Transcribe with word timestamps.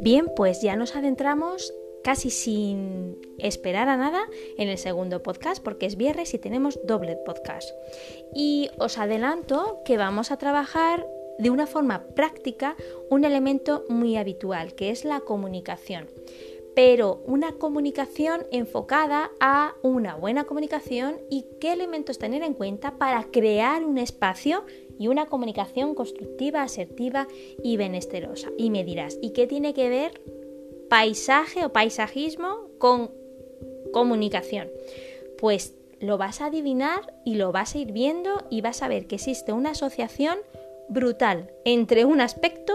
Bien, 0.00 0.30
pues 0.34 0.62
ya 0.62 0.76
nos 0.76 0.96
adentramos 0.96 1.74
casi 2.02 2.30
sin 2.30 3.18
esperar 3.38 3.88
a 3.90 3.98
nada 3.98 4.22
en 4.56 4.70
el 4.70 4.78
segundo 4.78 5.22
podcast 5.22 5.62
porque 5.62 5.84
es 5.84 5.96
viernes 5.96 6.32
y 6.32 6.38
tenemos 6.38 6.80
doble 6.86 7.16
podcast. 7.16 7.70
Y 8.34 8.70
os 8.78 8.96
adelanto 8.96 9.82
que 9.84 9.98
vamos 9.98 10.30
a 10.30 10.38
trabajar 10.38 11.06
de 11.38 11.50
una 11.50 11.66
forma 11.66 12.06
práctica 12.14 12.76
un 13.10 13.24
elemento 13.24 13.84
muy 13.88 14.16
habitual 14.16 14.74
que 14.74 14.90
es 14.90 15.04
la 15.04 15.20
comunicación 15.20 16.08
pero 16.74 17.22
una 17.26 17.52
comunicación 17.52 18.46
enfocada 18.52 19.30
a 19.40 19.74
una 19.82 20.14
buena 20.14 20.44
comunicación 20.44 21.16
y 21.28 21.46
qué 21.60 21.72
elementos 21.72 22.18
tener 22.18 22.42
en 22.42 22.54
cuenta 22.54 22.96
para 22.96 23.24
crear 23.24 23.84
un 23.84 23.98
espacio 23.98 24.64
y 25.00 25.08
una 25.08 25.26
comunicación 25.26 25.94
constructiva, 25.94 26.62
asertiva 26.62 27.26
y 27.64 27.78
benesterosa. 27.78 28.50
Y 28.58 28.68
me 28.68 28.84
dirás, 28.84 29.18
¿y 29.22 29.30
qué 29.30 29.46
tiene 29.46 29.72
que 29.72 29.88
ver 29.88 30.20
paisaje 30.90 31.64
o 31.64 31.72
paisajismo 31.72 32.68
con 32.76 33.10
comunicación? 33.92 34.68
Pues 35.38 35.74
lo 36.00 36.18
vas 36.18 36.42
a 36.42 36.46
adivinar 36.46 37.14
y 37.24 37.36
lo 37.36 37.50
vas 37.50 37.74
a 37.74 37.78
ir 37.78 37.92
viendo 37.92 38.44
y 38.50 38.60
vas 38.60 38.82
a 38.82 38.88
ver 38.88 39.06
que 39.06 39.14
existe 39.14 39.54
una 39.54 39.70
asociación 39.70 40.38
brutal 40.90 41.50
entre 41.64 42.04
un 42.04 42.20
aspecto 42.20 42.74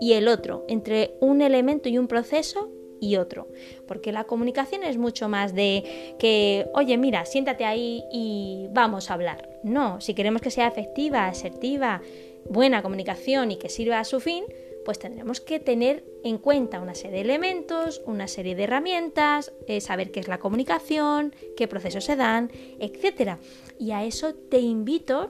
y 0.00 0.14
el 0.14 0.28
otro, 0.28 0.64
entre 0.68 1.18
un 1.20 1.42
elemento 1.42 1.90
y 1.90 1.98
un 1.98 2.08
proceso 2.08 2.70
y 3.00 3.16
otro. 3.16 3.48
Porque 3.86 4.12
la 4.12 4.24
comunicación 4.24 4.82
es 4.84 4.98
mucho 4.98 5.28
más 5.28 5.54
de 5.54 6.16
que, 6.18 6.66
oye, 6.74 6.96
mira, 6.96 7.24
siéntate 7.24 7.64
ahí 7.64 8.04
y 8.12 8.66
vamos 8.70 9.10
a 9.10 9.14
hablar. 9.14 9.48
No, 9.62 10.00
si 10.00 10.14
queremos 10.14 10.42
que 10.42 10.50
sea 10.50 10.68
efectiva, 10.68 11.26
asertiva, 11.26 12.02
buena 12.48 12.82
comunicación 12.82 13.50
y 13.50 13.56
que 13.56 13.68
sirva 13.68 14.00
a 14.00 14.04
su 14.04 14.20
fin, 14.20 14.44
pues 14.84 14.98
tendremos 14.98 15.40
que 15.40 15.60
tener 15.60 16.02
en 16.24 16.38
cuenta 16.38 16.80
una 16.80 16.94
serie 16.94 17.16
de 17.16 17.20
elementos, 17.20 18.00
una 18.06 18.26
serie 18.26 18.54
de 18.54 18.64
herramientas, 18.64 19.52
eh, 19.66 19.82
saber 19.82 20.10
qué 20.10 20.20
es 20.20 20.28
la 20.28 20.38
comunicación, 20.38 21.34
qué 21.56 21.68
procesos 21.68 22.04
se 22.04 22.16
dan, 22.16 22.50
etc. 22.78 23.36
Y 23.78 23.90
a 23.90 24.04
eso 24.04 24.34
te 24.34 24.60
invito. 24.60 25.28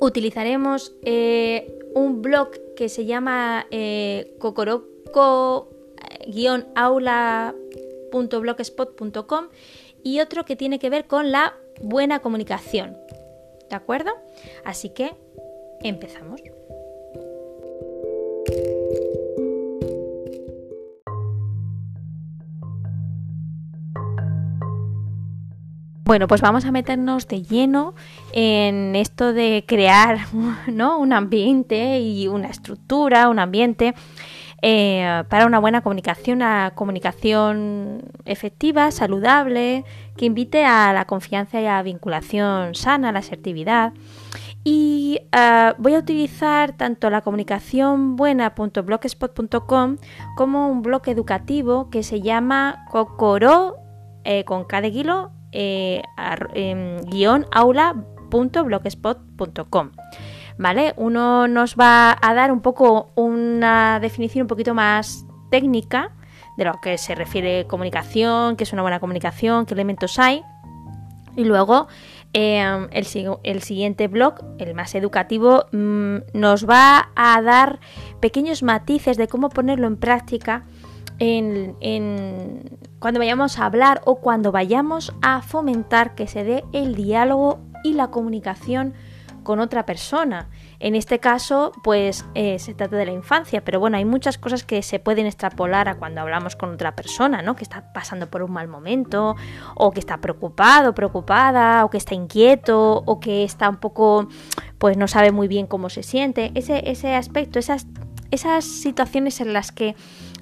Utilizaremos 0.00 0.96
eh, 1.02 1.78
un 1.94 2.22
blog 2.22 2.50
que 2.74 2.88
se 2.88 3.06
llama 3.06 3.66
eh, 3.70 4.34
Cocoroco 4.38 5.70
aula.blogspot.com 6.74 9.46
y 10.02 10.20
otro 10.20 10.44
que 10.44 10.56
tiene 10.56 10.78
que 10.78 10.90
ver 10.90 11.06
con 11.06 11.32
la 11.32 11.54
buena 11.80 12.18
comunicación. 12.20 12.98
¿De 13.68 13.76
acuerdo? 13.76 14.12
Así 14.64 14.90
que 14.90 15.16
empezamos. 15.82 16.40
Bueno, 26.06 26.28
pues 26.28 26.40
vamos 26.40 26.64
a 26.64 26.70
meternos 26.70 27.26
de 27.26 27.42
lleno 27.42 27.96
en 28.32 28.94
esto 28.94 29.32
de 29.32 29.64
crear 29.66 30.20
¿no? 30.68 30.98
un 30.98 31.12
ambiente 31.12 31.98
y 31.98 32.28
una 32.28 32.46
estructura, 32.46 33.28
un 33.28 33.40
ambiente 33.40 33.92
eh, 34.62 35.24
para 35.28 35.44
una 35.46 35.58
buena 35.58 35.82
comunicación, 35.82 36.38
una 36.38 36.72
comunicación 36.74 38.02
efectiva, 38.24 38.90
saludable, 38.90 39.84
que 40.16 40.24
invite 40.24 40.64
a 40.64 40.92
la 40.92 41.04
confianza 41.04 41.60
y 41.60 41.66
a 41.66 41.74
la 41.74 41.82
vinculación 41.82 42.74
sana, 42.74 43.10
a 43.10 43.12
la 43.12 43.20
asertividad. 43.20 43.92
Y 44.64 45.20
eh, 45.32 45.72
voy 45.78 45.94
a 45.94 45.98
utilizar 45.98 46.72
tanto 46.72 47.10
la 47.10 47.20
comunicación 47.20 48.16
buena.blogspot.com 48.16 49.98
como 50.36 50.68
un 50.68 50.82
blog 50.82 51.08
educativo 51.08 51.88
que 51.90 52.02
se 52.02 52.20
llama 52.20 52.84
Cocoro 52.90 53.76
eh, 54.24 54.42
con 54.44 54.64
K 54.64 54.80
de 54.80 54.90
guilo 54.90 55.30
em, 55.52 56.02
guion 57.04 57.46
aula.blogspot.com. 57.52 59.90
¿vale? 60.58 60.94
Uno 60.96 61.48
nos 61.48 61.76
va 61.76 62.16
a 62.20 62.34
dar 62.34 62.52
un 62.52 62.60
poco 62.60 63.10
una 63.14 64.00
definición 64.00 64.42
un 64.42 64.48
poquito 64.48 64.74
más 64.74 65.26
técnica 65.50 66.12
de 66.56 66.64
lo 66.64 66.80
que 66.80 66.98
se 66.98 67.14
refiere 67.14 67.66
comunicación, 67.66 68.56
qué 68.56 68.64
es 68.64 68.72
una 68.72 68.82
buena 68.82 69.00
comunicación, 69.00 69.66
qué 69.66 69.74
elementos 69.74 70.18
hay. 70.18 70.42
Y 71.36 71.44
luego 71.44 71.86
em, 72.32 72.88
el, 72.92 73.04
siguiente 73.04 74.08
blog, 74.08 74.36
el 74.58 74.74
más 74.74 74.94
educativo, 74.94 75.66
mm, 75.72 76.16
nos 76.32 76.68
va 76.68 77.10
a 77.14 77.42
dar 77.42 77.78
pequeños 78.20 78.62
matices 78.62 79.18
de 79.18 79.28
cómo 79.28 79.50
ponerlo 79.50 79.86
en 79.86 79.98
práctica 79.98 80.64
en, 81.18 82.78
cuando 82.98 83.20
vayamos 83.20 83.58
a 83.58 83.66
hablar 83.66 84.02
o 84.04 84.16
cuando 84.16 84.52
vayamos 84.52 85.14
a 85.22 85.42
fomentar 85.42 86.14
que 86.14 86.26
se 86.26 86.44
dé 86.44 86.64
el 86.72 86.94
diálogo 86.94 87.60
y 87.84 87.94
la 87.94 88.08
comunicación 88.08 88.94
con 89.46 89.60
otra 89.60 89.86
persona. 89.86 90.48
En 90.80 90.96
este 90.96 91.20
caso, 91.20 91.70
pues 91.84 92.24
eh, 92.34 92.58
se 92.58 92.74
trata 92.74 92.96
de 92.96 93.06
la 93.06 93.12
infancia, 93.12 93.64
pero 93.64 93.78
bueno, 93.78 93.96
hay 93.96 94.04
muchas 94.04 94.38
cosas 94.38 94.64
que 94.64 94.82
se 94.82 94.98
pueden 94.98 95.24
extrapolar 95.24 95.88
a 95.88 95.94
cuando 95.94 96.20
hablamos 96.20 96.56
con 96.56 96.74
otra 96.74 96.96
persona, 96.96 97.42
¿no? 97.42 97.54
Que 97.54 97.62
está 97.62 97.92
pasando 97.92 98.28
por 98.28 98.42
un 98.42 98.50
mal 98.50 98.66
momento, 98.66 99.36
o 99.76 99.92
que 99.92 100.00
está 100.00 100.16
preocupado, 100.16 100.96
preocupada, 100.96 101.84
o 101.84 101.90
que 101.90 101.96
está 101.96 102.16
inquieto, 102.16 103.04
o 103.06 103.20
que 103.20 103.44
está 103.44 103.68
un 103.68 103.76
poco, 103.76 104.26
pues 104.78 104.96
no 104.96 105.06
sabe 105.06 105.30
muy 105.30 105.46
bien 105.46 105.68
cómo 105.68 105.90
se 105.90 106.02
siente. 106.02 106.50
Ese, 106.56 106.90
ese 106.90 107.14
aspecto, 107.14 107.60
esas, 107.60 107.86
esas 108.32 108.64
situaciones 108.64 109.40
en 109.40 109.52
las 109.52 109.70
que 109.70 109.94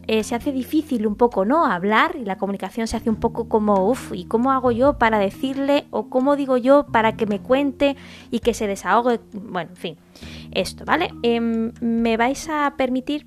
eh, 0.07 0.23
se 0.25 0.35
hace 0.35 0.53
difícil 0.53 1.07
un 1.07 1.17
poco, 1.17 1.45
¿no? 1.45 1.67
Hablar 1.67 2.17
y 2.17 2.25
la 2.25 2.37
comunicación 2.37 2.87
se 2.87 2.97
hace 2.97 3.11
un 3.11 3.17
poco 3.17 3.49
como, 3.49 3.89
uff, 3.89 4.13
¿y 4.15 4.25
cómo 4.25 4.53
hago 4.53 4.73
yo 4.73 4.99
para 4.99 5.19
decirle 5.19 5.87
o 5.91 6.09
cómo 6.09 6.37
digo 6.37 6.57
yo 6.57 6.87
para 6.87 7.17
que 7.17 7.27
me 7.27 7.41
cuente 7.41 7.97
y 8.31 8.41
que 8.41 8.55
se 8.55 8.67
desahogue? 8.67 9.21
Bueno, 9.33 9.71
en 9.71 9.77
fin, 9.77 9.97
esto, 10.53 10.85
¿vale? 10.85 11.11
Em, 11.23 11.73
me 11.81 12.17
vais 12.17 12.49
a 12.49 12.75
permitir 12.77 13.27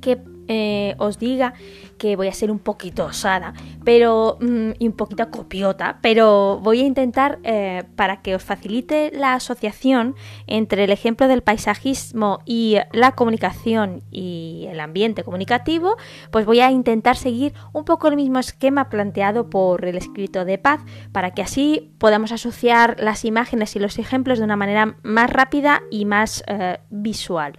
que 0.00 0.33
eh, 0.48 0.94
os 0.98 1.18
diga 1.18 1.54
que 1.98 2.16
voy 2.16 2.28
a 2.28 2.32
ser 2.32 2.50
un 2.50 2.58
poquito 2.58 3.06
osada 3.06 3.54
pero, 3.84 4.38
mm, 4.40 4.70
y 4.78 4.86
un 4.86 4.94
poquito 4.94 5.30
copiota, 5.30 5.98
pero 6.00 6.58
voy 6.62 6.80
a 6.80 6.84
intentar, 6.84 7.38
eh, 7.44 7.84
para 7.96 8.22
que 8.22 8.34
os 8.34 8.42
facilite 8.42 9.12
la 9.14 9.34
asociación 9.34 10.14
entre 10.46 10.84
el 10.84 10.90
ejemplo 10.90 11.28
del 11.28 11.42
paisajismo 11.42 12.40
y 12.44 12.78
la 12.92 13.12
comunicación 13.12 14.02
y 14.10 14.66
el 14.70 14.80
ambiente 14.80 15.22
comunicativo, 15.22 15.96
pues 16.30 16.46
voy 16.46 16.60
a 16.60 16.70
intentar 16.70 17.16
seguir 17.16 17.54
un 17.72 17.84
poco 17.84 18.08
el 18.08 18.16
mismo 18.16 18.38
esquema 18.38 18.88
planteado 18.88 19.50
por 19.50 19.84
el 19.84 19.96
escrito 19.96 20.44
de 20.44 20.58
Paz, 20.58 20.80
para 21.12 21.32
que 21.32 21.42
así 21.42 21.92
podamos 21.98 22.32
asociar 22.32 22.96
las 22.98 23.24
imágenes 23.24 23.76
y 23.76 23.78
los 23.78 23.98
ejemplos 23.98 24.38
de 24.38 24.44
una 24.44 24.56
manera 24.56 24.96
más 25.02 25.30
rápida 25.30 25.82
y 25.90 26.04
más 26.06 26.42
eh, 26.46 26.78
visual. 26.90 27.58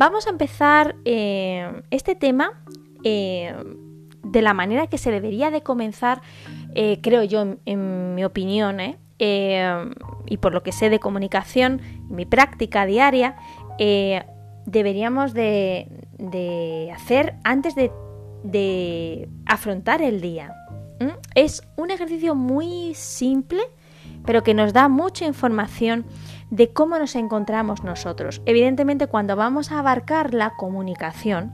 Vamos 0.00 0.26
a 0.26 0.30
empezar 0.30 0.96
eh, 1.04 1.82
este 1.90 2.14
tema 2.14 2.54
eh, 3.04 3.54
de 4.24 4.40
la 4.40 4.54
manera 4.54 4.86
que 4.86 4.96
se 4.96 5.10
debería 5.10 5.50
de 5.50 5.62
comenzar, 5.62 6.22
eh, 6.74 7.00
creo 7.02 7.22
yo, 7.22 7.58
en, 7.66 8.14
mi 8.14 8.24
opinión, 8.24 8.78
y 9.18 10.36
por 10.38 10.54
lo 10.54 10.62
que 10.62 10.72
sé 10.72 10.88
de 10.88 11.00
comunicación, 11.00 11.82
mi 12.08 12.24
práctica 12.24 12.86
diaria, 12.86 13.36
deberíamos 14.64 15.34
de, 15.34 15.86
hacer 16.94 17.34
antes 17.44 17.74
de, 17.74 19.28
afrontar 19.44 20.00
el 20.00 20.22
día. 20.22 20.54
Es 21.34 21.62
un 21.76 21.90
ejercicio 21.90 22.34
muy 22.34 22.94
simple, 22.94 23.60
pero 24.24 24.42
que 24.42 24.54
nos 24.54 24.72
da 24.72 24.88
mucha 24.88 25.26
información 25.26 26.06
de 26.50 26.72
cómo 26.72 26.98
nos 26.98 27.14
encontramos 27.14 27.84
nosotros. 27.84 28.42
Evidentemente, 28.44 29.06
cuando 29.06 29.36
vamos 29.36 29.70
a 29.70 29.78
abarcar 29.78 30.34
la 30.34 30.56
comunicación, 30.56 31.52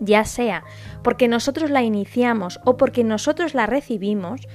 ya 0.00 0.24
sea 0.24 0.64
porque 1.02 1.28
nosotros 1.28 1.70
la 1.70 1.82
iniciamos 1.82 2.60
o 2.64 2.76
porque 2.76 3.04
nosotros 3.04 3.54
la 3.54 3.66
recibimos, 3.66 4.48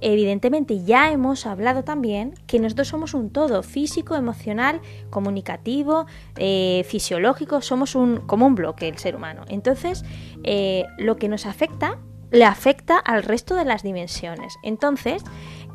evidentemente 0.00 0.84
ya 0.84 1.10
hemos 1.10 1.46
hablado 1.46 1.82
también 1.82 2.34
que 2.46 2.60
nosotros 2.60 2.88
somos 2.88 3.14
un 3.14 3.30
todo, 3.30 3.62
físico, 3.62 4.14
emocional, 4.14 4.80
comunicativo, 5.10 6.06
eh, 6.36 6.84
fisiológico, 6.88 7.60
somos 7.62 7.94
un, 7.94 8.18
como 8.18 8.46
un 8.46 8.54
bloque 8.54 8.88
el 8.88 8.98
ser 8.98 9.16
humano. 9.16 9.42
Entonces, 9.48 10.04
eh, 10.44 10.84
lo 10.98 11.16
que 11.16 11.28
nos 11.28 11.46
afecta 11.46 11.98
le 12.30 12.44
afecta 12.44 12.98
al 12.98 13.22
resto 13.22 13.54
de 13.54 13.64
las 13.64 13.82
dimensiones. 13.82 14.56
Entonces, 14.62 15.22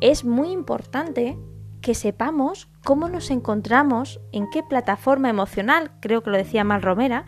es 0.00 0.24
muy 0.24 0.50
importante 0.50 1.38
que 1.80 1.94
sepamos 1.94 2.68
cómo 2.84 3.08
nos 3.08 3.30
encontramos, 3.30 4.20
en 4.32 4.48
qué 4.50 4.62
plataforma 4.62 5.30
emocional, 5.30 5.92
creo 6.00 6.22
que 6.22 6.30
lo 6.30 6.36
decía 6.36 6.64
Mal 6.64 6.82
Romera, 6.82 7.24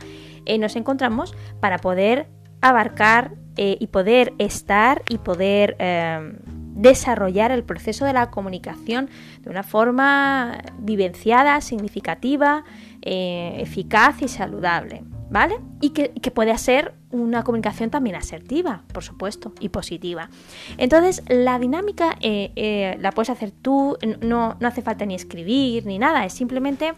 eh, 0.47 0.59
nos 0.59 0.77
encontramos 0.77 1.35
para 1.61 1.79
poder 1.79 2.29
abarcar 2.61 3.35
eh, 3.57 3.77
y 3.79 3.87
poder 3.89 4.33
estar 4.39 5.03
y 5.09 5.19
poder 5.19 5.77
eh, 5.79 6.39
desarrollar 6.47 7.53
el 7.53 7.63
proceso 7.63 8.05
de 8.05 8.13
la 8.13 8.31
comunicación 8.31 9.09
de 9.41 9.51
una 9.51 9.63
forma 9.63 10.59
vivenciada, 10.79 11.61
significativa, 11.61 12.65
eficaz 13.01 14.23
y 14.23 14.29
saludable. 14.29 15.05
¿Vale? 15.35 15.59
Y 15.81 15.91
que, 15.91 16.31
puede 16.31 16.57
ser 16.59 16.95
una 17.11 17.43
comunicación 17.43 17.91
también 17.91 18.15
asertiva, 18.15 18.85
por 18.93 19.03
supuesto, 19.03 19.53
y 19.59 19.69
positiva. 19.69 20.31
Entonces, 20.79 21.25
la 21.29 21.59
dinámica 21.59 22.17
eh, 22.21 22.53
eh, 22.55 22.97
la 23.01 23.11
puedes 23.11 23.31
hacer 23.31 23.51
tú, 23.51 23.99
no, 24.21 24.57
no, 24.61 24.69
hace 24.69 24.81
falta 24.81 25.05
ni 25.05 25.17
escribir 25.17 25.87
ni 25.87 25.99
nada, 25.99 26.25
es 26.25 26.35
simplemente 26.35 26.95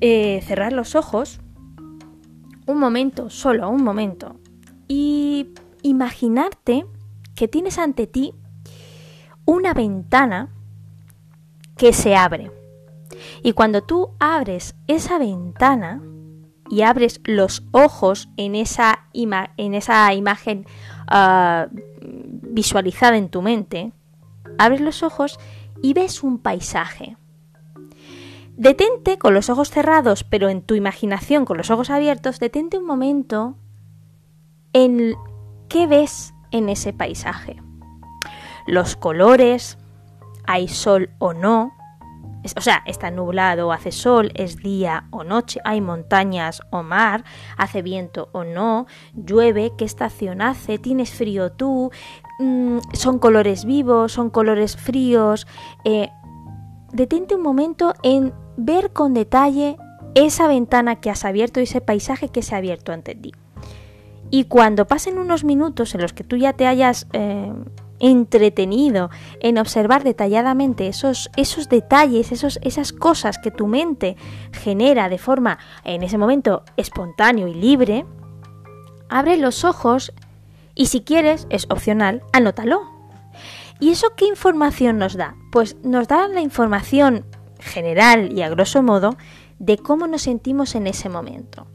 eh, 0.00 0.40
cerrar 0.46 0.72
los 0.72 0.94
ojos 0.94 1.40
un 2.66 2.78
momento, 2.78 3.28
solo 3.28 3.68
un 3.68 3.84
momento, 3.84 4.40
y 4.88 5.48
imaginarte 5.82 6.86
que 7.34 7.46
tienes 7.46 7.76
ante 7.76 8.06
ti 8.06 8.32
una 9.44 9.74
ventana 9.74 10.48
que 11.76 11.92
se 11.92 12.16
abre. 12.16 12.50
Y 13.42 13.52
cuando 13.52 13.82
tú 13.82 14.12
abres 14.18 14.76
esa 14.86 15.18
ventana 15.18 16.00
y 16.72 16.80
abres 16.80 17.20
los 17.24 17.64
ojos 17.72 18.30
en 18.38 18.54
esa, 18.54 19.04
en 19.12 19.74
esa 19.74 20.14
imagen 20.14 20.64
ah, 21.06 21.66
visualizada 22.00 23.18
en 23.18 23.28
tu 23.28 23.42
mente, 23.42 23.92
abres 24.56 24.80
los 24.80 25.02
ojos 25.02 25.38
y 25.82 25.92
ves 25.92 26.22
un 26.22 26.38
paisaje. 26.38 27.18
Detente 28.56 29.18
con 29.18 29.34
los 29.34 29.50
ojos 29.50 29.68
cerrados, 29.68 30.24
pero 30.24 30.48
en 30.48 30.62
tu 30.62 30.74
imaginación 30.74 31.44
con 31.44 31.58
los 31.58 31.70
ojos 31.70 31.90
abiertos, 31.90 32.40
detente 32.40 32.78
un 32.78 32.86
momento 32.86 33.54
en 34.72 35.14
qué 35.68 35.86
ves 35.86 36.32
en 36.52 36.70
ese 36.70 36.94
paisaje. 36.94 37.62
Los 38.66 38.96
colores, 38.96 39.76
hay 40.46 40.68
sol 40.68 41.10
o 41.18 41.34
no, 41.34 41.74
o 42.56 42.60
sea, 42.60 42.82
está 42.86 43.10
nublado 43.10 43.72
hace 43.72 43.92
sol, 43.92 44.32
es 44.34 44.56
día 44.56 45.06
o 45.10 45.24
noche, 45.24 45.60
hay 45.64 45.80
montañas 45.80 46.62
o 46.70 46.82
mar, 46.82 47.24
hace 47.56 47.82
viento 47.82 48.28
o 48.32 48.44
no, 48.44 48.86
llueve, 49.14 49.72
qué 49.76 49.84
estación 49.84 50.42
hace, 50.42 50.78
tienes 50.78 51.12
frío 51.12 51.52
tú, 51.52 51.90
mm, 52.38 52.78
son 52.92 53.18
colores 53.18 53.64
vivos, 53.64 54.12
son 54.12 54.30
colores 54.30 54.76
fríos. 54.76 55.46
Eh, 55.84 56.08
detente 56.92 57.34
un 57.34 57.42
momento 57.42 57.94
en 58.02 58.32
ver 58.56 58.92
con 58.92 59.14
detalle 59.14 59.76
esa 60.14 60.46
ventana 60.46 60.96
que 60.96 61.10
has 61.10 61.24
abierto 61.24 61.60
y 61.60 61.64
ese 61.64 61.80
paisaje 61.80 62.28
que 62.28 62.42
se 62.42 62.54
ha 62.54 62.58
abierto 62.58 62.92
ante 62.92 63.14
ti. 63.14 63.32
Y 64.30 64.44
cuando 64.44 64.86
pasen 64.86 65.18
unos 65.18 65.44
minutos 65.44 65.94
en 65.94 66.00
los 66.00 66.12
que 66.12 66.24
tú 66.24 66.36
ya 66.36 66.54
te 66.54 66.66
hayas 66.66 67.06
eh, 67.12 67.52
entretenido 68.02 69.10
en 69.40 69.56
observar 69.56 70.02
detalladamente 70.02 70.88
esos, 70.88 71.30
esos 71.36 71.68
detalles, 71.68 72.32
esos, 72.32 72.58
esas 72.62 72.92
cosas 72.92 73.38
que 73.38 73.52
tu 73.52 73.68
mente 73.68 74.16
genera 74.52 75.08
de 75.08 75.18
forma 75.18 75.58
en 75.84 76.02
ese 76.02 76.18
momento 76.18 76.64
espontáneo 76.76 77.46
y 77.46 77.54
libre, 77.54 78.04
abre 79.08 79.36
los 79.36 79.64
ojos 79.64 80.12
y 80.74 80.86
si 80.86 81.02
quieres, 81.02 81.46
es 81.48 81.66
opcional, 81.70 82.22
anótalo. 82.32 82.82
¿Y 83.78 83.90
eso 83.90 84.08
qué 84.16 84.26
información 84.26 84.98
nos 84.98 85.14
da? 85.14 85.36
Pues 85.52 85.76
nos 85.84 86.08
da 86.08 86.26
la 86.28 86.40
información 86.40 87.24
general 87.60 88.36
y 88.36 88.42
a 88.42 88.48
grosso 88.48 88.82
modo 88.82 89.16
de 89.60 89.78
cómo 89.78 90.08
nos 90.08 90.22
sentimos 90.22 90.74
en 90.74 90.88
ese 90.88 91.08
momento. 91.08 91.68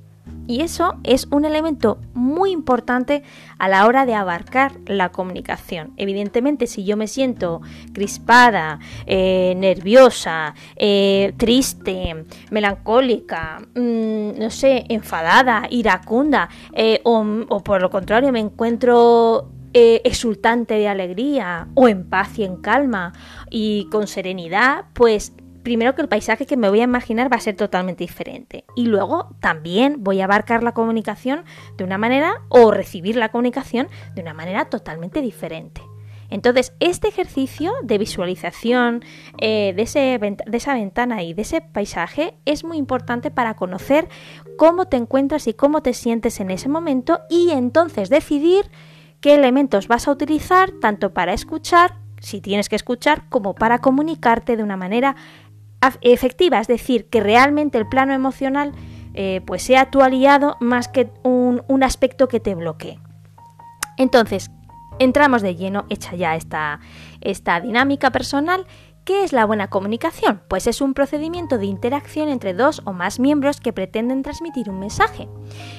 Y 0.48 0.62
eso 0.62 0.96
es 1.04 1.28
un 1.30 1.44
elemento 1.44 2.00
muy 2.14 2.52
importante 2.52 3.22
a 3.60 3.68
la 3.68 3.86
hora 3.86 4.06
de 4.06 4.16
abarcar 4.16 4.72
la 4.86 5.10
comunicación. 5.10 5.92
Evidentemente, 5.98 6.68
si 6.68 6.86
yo 6.86 6.96
me 6.96 7.08
siento 7.08 7.62
crispada, 7.94 8.80
eh, 9.06 9.54
nerviosa, 9.58 10.56
eh, 10.78 11.34
triste, 11.38 12.26
melancólica, 12.50 13.60
mm, 13.76 14.40
no 14.40 14.50
sé, 14.50 14.86
enfadada, 14.88 15.68
iracunda, 15.70 16.50
eh, 16.74 17.02
o, 17.04 17.26
o 17.50 17.64
por 17.64 17.82
lo 17.82 17.90
contrario 17.90 18.32
me 18.32 18.40
encuentro 18.40 19.52
exultante 19.80 20.74
de 20.74 20.88
alegría 20.88 21.68
o 21.76 21.88
en 21.88 22.10
paz 22.10 22.40
y 22.40 22.44
en 22.44 22.56
calma 22.56 23.14
y 23.52 23.88
con 23.92 24.08
serenidad, 24.08 24.86
pues 24.94 25.34
primero 25.68 25.96
que 25.96 26.02
el 26.02 26.08
paisaje 26.08 26.46
que 26.46 26.56
me 26.56 26.70
voy 26.70 26.80
a 26.80 26.86
imaginar 26.86 27.30
va 27.30 27.36
a 27.36 27.42
ser 27.42 27.58
totalmente 27.58 28.02
diferente. 28.02 28.64
Y 28.74 28.86
luego 28.86 29.36
también 29.42 29.98
voy 30.00 30.22
a 30.22 30.24
abarcar 30.24 30.64
la 30.64 30.72
comunicación 30.72 31.44
de 31.76 31.84
una 31.84 31.98
manera 31.98 32.42
o 32.48 32.72
recibir 32.72 33.18
la 33.18 33.32
comunicación 33.32 33.90
de 34.16 34.22
una 34.22 34.34
manera 34.34 34.70
totalmente 34.70 35.20
diferente. 35.20 35.82
Entonces, 36.30 36.72
este 36.80 37.10
ejercicio 37.10 37.74
de 37.84 37.98
visualización 37.98 39.04
eh, 39.40 39.74
de, 39.76 40.36
de, 40.46 40.58
esa 40.58 40.74
ventana 40.74 41.24
y 41.24 41.34
de 41.34 41.42
ese 41.42 41.60
paisaje 41.60 42.36
es 42.46 42.64
muy 42.64 42.78
importante 42.78 43.30
para 43.30 43.56
conocer 43.56 44.08
cómo 44.58 44.86
te 44.86 44.96
encuentras 44.96 45.48
y 45.48 45.54
cómo 45.54 45.82
te 45.82 45.94
sientes 45.94 46.40
en 46.40 46.50
ese 46.50 46.70
momento 46.70 47.20
y 47.30 47.50
entonces 47.50 48.10
decidir 48.10 48.72
qué 49.20 49.36
elementos 49.36 49.90
vas 49.90 50.08
a 50.08 50.12
utilizar 50.12 50.72
tanto 50.80 51.14
para 51.14 51.34
escuchar, 51.34 51.96
si 52.20 52.42
tienes 52.42 52.70
que 52.70 52.76
escuchar, 52.76 53.28
como 53.30 53.54
para 53.54 53.80
comunicarte 53.80 54.58
de 54.58 54.64
una 54.64 54.78
manera 54.78 55.16
efectiva, 56.02 56.60
es 56.60 56.68
decir, 56.68 57.10
que 57.10 57.22
realmente 57.22 57.78
el 57.78 57.88
plano 57.88 58.14
emocional 58.14 58.74
eh, 59.14 59.42
pues 59.46 59.64
sea 59.64 59.90
tu 59.90 60.02
aliado 60.02 60.58
más 60.60 60.88
que 60.88 61.10
un, 61.24 61.64
un, 61.68 61.84
aspecto 61.84 62.28
que 62.28 62.40
te 62.40 62.54
bloquee. 62.54 63.00
Entonces, 63.98 64.52
entramos 65.00 65.42
de 65.42 65.56
lleno, 65.56 65.86
hecha 65.90 66.16
ya 66.16 66.36
esta, 66.36 66.80
esta 67.22 67.60
dinámica 67.60 68.12
personal. 68.12 68.68
¿Qué 69.06 69.24
es 69.24 69.32
la 69.32 69.46
buena 69.46 69.70
comunicación? 69.70 70.42
Pues 70.50 70.68
es 70.68 70.82
un 70.82 70.94
procedimiento 70.94 71.58
de 71.58 71.66
interacción 71.66 72.28
entre 72.28 72.54
dos 72.54 72.82
o 72.86 72.94
más 72.94 73.20
miembros 73.20 73.60
que 73.60 73.74
pretenden 73.74 74.22
transmitir 74.22 74.70
un 74.70 74.80
mensaje. 74.80 75.30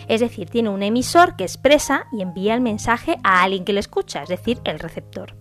Es 0.08 0.20
decir, 0.20 0.48
tiene 0.48 0.70
un 0.70 0.82
emisor 0.82 1.36
que 1.36 1.44
expresa 1.44 2.06
y 2.10 2.22
envía 2.22 2.54
el 2.54 2.62
mensaje 2.62 3.18
a 3.22 3.42
alguien 3.42 3.64
que 3.64 3.74
le 3.74 3.80
escucha, 3.80 4.22
es 4.22 4.30
decir, 4.30 4.58
el 4.64 4.78
receptor. 4.78 5.37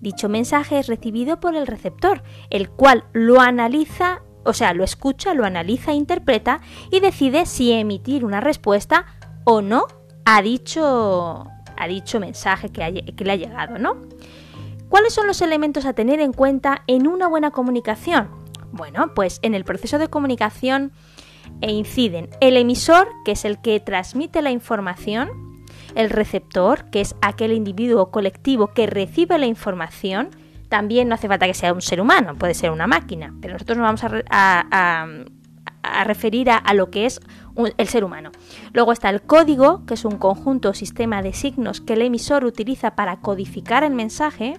Dicho 0.00 0.28
mensaje 0.28 0.78
es 0.78 0.86
recibido 0.86 1.40
por 1.40 1.56
el 1.56 1.66
receptor, 1.66 2.22
el 2.50 2.70
cual 2.70 3.04
lo 3.12 3.40
analiza, 3.40 4.22
o 4.44 4.52
sea, 4.52 4.74
lo 4.74 4.84
escucha, 4.84 5.34
lo 5.34 5.44
analiza, 5.44 5.92
interpreta 5.92 6.60
y 6.90 7.00
decide 7.00 7.46
si 7.46 7.72
emitir 7.72 8.24
una 8.24 8.40
respuesta 8.40 9.06
o 9.44 9.62
no 9.62 9.86
a 10.24 10.42
dicho, 10.42 11.46
dicho 11.88 12.20
mensaje 12.20 12.70
que, 12.70 13.14
que 13.16 13.24
le 13.24 13.32
ha 13.32 13.36
llegado, 13.36 13.78
¿no? 13.78 13.96
¿Cuáles 14.88 15.12
son 15.12 15.26
los 15.26 15.42
elementos 15.42 15.84
a 15.84 15.92
tener 15.92 16.20
en 16.20 16.32
cuenta 16.32 16.82
en 16.86 17.06
una 17.06 17.28
buena 17.28 17.50
comunicación? 17.50 18.30
Bueno, 18.72 19.12
pues 19.14 19.38
en 19.42 19.54
el 19.54 19.64
proceso 19.64 19.98
de 19.98 20.08
comunicación 20.08 20.92
e 21.60 21.72
inciden 21.72 22.30
el 22.40 22.56
emisor, 22.56 23.08
que 23.24 23.32
es 23.32 23.44
el 23.44 23.60
que 23.60 23.80
transmite 23.80 24.42
la 24.42 24.50
información, 24.50 25.47
el 25.98 26.10
receptor, 26.10 26.84
que 26.90 27.00
es 27.00 27.16
aquel 27.20 27.52
individuo 27.52 28.12
colectivo 28.12 28.68
que 28.68 28.86
recibe 28.86 29.36
la 29.36 29.46
información, 29.46 30.30
también 30.68 31.08
no 31.08 31.16
hace 31.16 31.26
falta 31.26 31.46
que 31.46 31.54
sea 31.54 31.72
un 31.72 31.82
ser 31.82 32.00
humano, 32.00 32.36
puede 32.36 32.54
ser 32.54 32.70
una 32.70 32.86
máquina, 32.86 33.34
pero 33.40 33.54
nosotros 33.54 33.78
nos 33.78 33.84
vamos 33.84 34.24
a, 34.30 35.06
referir 36.04 36.50
a, 36.50 36.74
lo 36.74 36.90
que 36.90 37.06
es 37.06 37.20
el 37.56 37.88
ser 37.88 38.04
humano. 38.04 38.30
Luego 38.72 38.92
está 38.92 39.10
el 39.10 39.22
código, 39.22 39.84
que 39.86 39.94
es 39.94 40.04
un 40.04 40.18
conjunto 40.18 40.70
o 40.70 40.74
sistema 40.74 41.20
de 41.20 41.32
signos 41.32 41.80
que 41.80 41.94
el 41.94 42.02
emisor 42.02 42.44
utiliza 42.44 42.94
para 42.94 43.16
codificar 43.16 43.82
el 43.82 43.94
mensaje. 43.94 44.56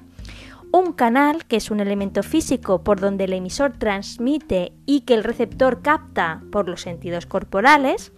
Un 0.73 0.91
canal, 0.91 1.45
que 1.45 1.55
es 1.55 1.71
un 1.71 1.79
elemento 1.79 2.21
físico 2.21 2.83
por 2.83 2.99
donde 2.99 3.23
el 3.23 3.33
emisor 3.33 3.77
transmite 3.77 4.73
y 4.85 5.01
que 5.01 5.13
el 5.13 5.23
receptor 5.23 5.81
capta 5.81 6.41
por 6.51 6.67
los 6.67 6.81
sentidos 6.81 7.25
corporales. 7.25 8.11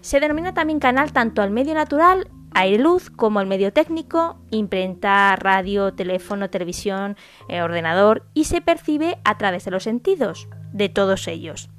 Se 0.00 0.20
denomina 0.20 0.54
también 0.54 0.78
canal 0.78 1.12
tanto 1.12 1.42
al 1.42 1.50
medio 1.50 1.74
natural 1.74 2.28
aire 2.54 2.82
luz 2.82 3.10
como 3.10 3.40
el 3.40 3.46
medio 3.46 3.72
técnico, 3.72 4.38
imprenta, 4.50 5.36
radio, 5.36 5.94
teléfono, 5.94 6.50
televisión, 6.50 7.16
eh, 7.48 7.62
ordenador 7.62 8.24
y 8.34 8.44
se 8.44 8.60
percibe 8.60 9.18
a 9.24 9.38
través 9.38 9.64
de 9.64 9.70
los 9.70 9.84
sentidos 9.84 10.48
de 10.72 10.88
todos 10.88 11.28
ellos. 11.28 11.70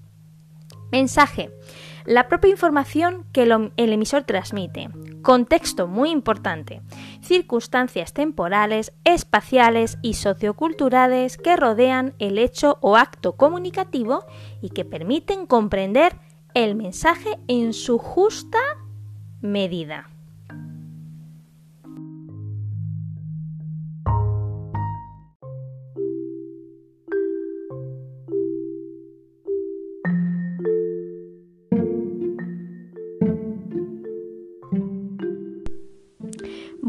Mensaje. 0.92 1.50
La 2.06 2.28
propia 2.28 2.52
información 2.52 3.26
que 3.32 3.44
el 3.44 3.94
emisor 3.94 4.24
transmite. 4.24 4.90
Contexto 5.22 5.88
muy 5.88 6.12
importante. 6.12 6.82
Circunstancias 7.22 8.14
temporales, 8.14 8.92
espaciales 9.06 9.98
y 10.02 10.16
socioculturales 10.16 11.38
que 11.38 11.56
rodean 11.56 12.14
el 12.20 12.38
hecho 12.38 12.78
o 12.82 12.98
acto 12.98 13.38
comunicativo 13.38 14.26
y 14.62 14.70
que 14.70 14.84
permiten 14.84 15.48
comprender 15.48 16.18
el 16.54 16.76
mensaje 16.76 17.40
en 17.48 17.74
su 17.74 17.98
justa 17.98 18.60
medida. 19.42 20.13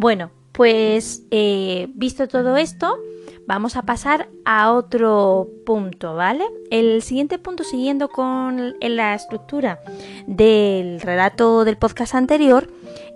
Bueno, 0.04 0.32
pues 0.52 1.22
eh, 1.30 1.88
visto 1.94 2.28
todo 2.28 2.58
esto, 2.58 2.98
vamos 3.46 3.74
a 3.74 3.84
pasar 3.84 4.28
a 4.44 4.70
otro 4.74 5.48
punto, 5.64 6.14
¿vale? 6.14 6.44
El 6.70 7.00
siguiente 7.00 7.38
punto, 7.38 7.64
siguiendo 7.64 8.10
con 8.10 8.74
la 8.82 9.14
estructura 9.14 9.80
del 10.26 11.00
relato 11.00 11.64
del 11.64 11.78
podcast 11.78 12.14
anterior, 12.14 12.70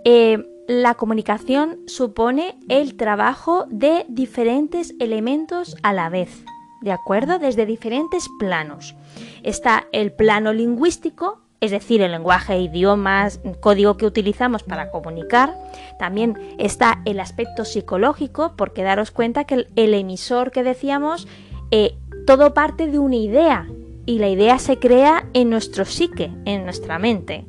eh, 0.06 0.42
la 0.66 0.94
comunicación 0.94 1.78
supone 1.86 2.58
el 2.70 2.96
trabajo 2.96 3.66
de 3.68 4.06
diferentes 4.08 4.94
elementos 4.98 5.76
a 5.82 5.92
la 5.92 6.08
vez, 6.08 6.42
¿de 6.80 6.92
acuerdo? 6.92 7.38
Desde 7.38 7.66
diferentes 7.66 8.30
planos. 8.38 8.94
Está 9.42 9.88
el 9.92 10.10
plano 10.10 10.54
lingüístico, 10.54 11.42
es 11.60 11.72
decir, 11.72 12.02
el 12.02 12.12
lenguaje, 12.12 12.60
idiomas, 12.60 13.40
código 13.60 13.96
que 13.96 14.06
utilizamos 14.06 14.62
para 14.62 14.90
comunicar. 14.90 15.56
También 15.98 16.38
está 16.58 17.00
el 17.04 17.18
aspecto 17.18 17.64
psicológico, 17.64 18.54
porque 18.56 18.82
daros 18.82 19.10
cuenta 19.10 19.44
que 19.44 19.66
el, 19.74 19.94
emisor 19.94 20.52
que 20.52 20.62
decíamos, 20.62 21.26
eh, 21.70 21.96
todo 22.26 22.54
parte 22.54 22.86
de 22.86 22.98
una 22.98 23.16
idea 23.16 23.68
y 24.06 24.20
la 24.20 24.28
idea 24.28 24.58
se 24.58 24.78
crea 24.78 25.26
en 25.34 25.50
nuestro 25.50 25.84
psique, 25.84 26.30
en 26.44 26.64
nuestra 26.64 26.98
mente. 26.98 27.46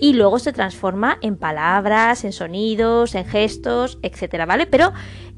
Y 0.00 0.14
luego 0.14 0.38
se 0.38 0.54
transforma 0.54 1.18
en 1.20 1.36
palabras, 1.36 2.24
en 2.24 2.32
sonidos, 2.32 3.14
en 3.14 3.26
gestos, 3.26 3.98
etcétera, 4.02 4.46
¿vale? 4.46 4.66
Pero 4.66 4.92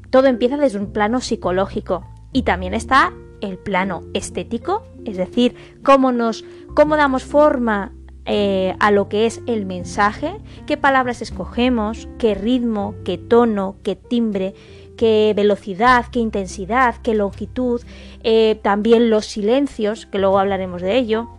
todo 0.09 0.27
empieza 0.27 0.55
desde 0.55 0.79
un 0.79 0.93
plano 0.93 1.19
psicológico. 1.19 2.05
Y 2.31 2.43
también 2.43 2.73
está 2.73 3.11
el 3.41 3.57
plano 3.57 4.03
estético, 4.13 4.83
es 5.03 5.17
decir, 5.17 5.55
cómo 5.83 6.13
nos, 6.13 6.45
cómo 6.73 6.95
damos 6.95 7.23
forma 7.23 7.91
eh, 8.25 8.75
a 8.79 8.91
lo 8.91 9.09
que 9.09 9.25
es 9.25 9.41
el 9.47 9.65
mensaje, 9.65 10.33
qué 10.65 10.77
palabras 10.77 11.21
escogemos, 11.21 12.07
qué 12.17 12.35
ritmo, 12.35 12.95
qué 13.03 13.17
tono, 13.17 13.75
qué 13.83 13.95
timbre, 13.95 14.53
qué 14.97 15.33
velocidad, 15.35 16.05
qué 16.11 16.19
intensidad, 16.19 16.95
qué 17.03 17.15
longitud, 17.15 17.81
eh, 18.23 18.59
también 18.61 19.09
los 19.09 19.25
silencios, 19.25 20.05
que 20.05 20.19
luego 20.19 20.39
hablaremos 20.39 20.81
de 20.81 20.97
ello, 20.97 21.29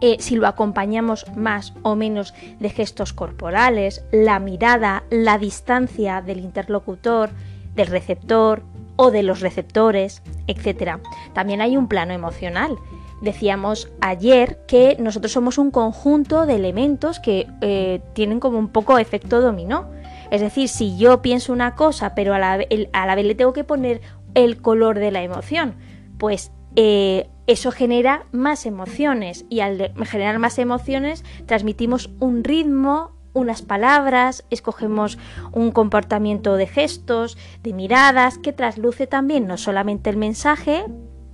eh, 0.00 0.16
si 0.20 0.36
lo 0.36 0.46
acompañamos 0.46 1.26
más 1.36 1.74
o 1.82 1.96
menos 1.96 2.34
de 2.60 2.70
gestos 2.70 3.12
corporales, 3.12 4.04
la 4.12 4.38
mirada, 4.38 5.04
la 5.10 5.38
distancia 5.38 6.22
del 6.22 6.40
interlocutor, 6.40 7.30
del 7.74 7.86
receptor 7.88 8.62
o 8.96 9.10
de 9.10 9.22
los 9.22 9.40
receptores, 9.40 10.22
etc. 10.46 10.98
También 11.34 11.60
hay 11.60 11.76
un 11.76 11.88
plano 11.88 12.12
emocional 12.12 12.76
Decíamos 13.20 13.90
ayer 14.00 14.58
que 14.66 14.96
nosotros 15.00 15.32
somos 15.32 15.58
un 15.58 15.70
conjunto 15.70 16.44
de 16.44 16.54
elementos 16.54 17.18
que 17.18 17.46
eh, 17.62 18.02
tienen 18.12 18.40
como 18.40 18.58
un 18.58 18.68
poco 18.68 18.98
efecto 18.98 19.40
dominó. 19.40 19.90
Es 20.30 20.40
decir, 20.40 20.68
si 20.68 20.98
yo 20.98 21.22
pienso 21.22 21.52
una 21.52 21.74
cosa, 21.74 22.14
pero 22.14 22.34
a 22.34 22.38
la, 22.38 22.56
vez 22.56 23.24
le 23.24 23.34
tengo 23.34 23.52
que 23.52 23.64
poner 23.64 24.00
el 24.34 24.60
color 24.60 24.98
de 24.98 25.12
la 25.12 25.22
emoción, 25.22 25.76
pues 26.18 26.52
eh, 26.74 27.28
eso 27.46 27.70
genera 27.70 28.26
más 28.32 28.66
emociones 28.66 29.46
y 29.48 29.60
al 29.60 29.92
generar 30.04 30.38
más 30.38 30.58
emociones 30.58 31.24
transmitimos 31.46 32.10
un 32.18 32.44
ritmo, 32.44 33.12
unas 33.32 33.62
palabras, 33.62 34.44
escogemos 34.50 35.18
un 35.52 35.70
comportamiento 35.70 36.56
de 36.56 36.66
gestos, 36.66 37.38
de 37.62 37.72
miradas, 37.72 38.38
que 38.38 38.52
trasluce 38.52 39.06
también 39.06 39.46
no 39.46 39.58
solamente 39.58 40.10
el 40.10 40.16
mensaje, 40.16 40.86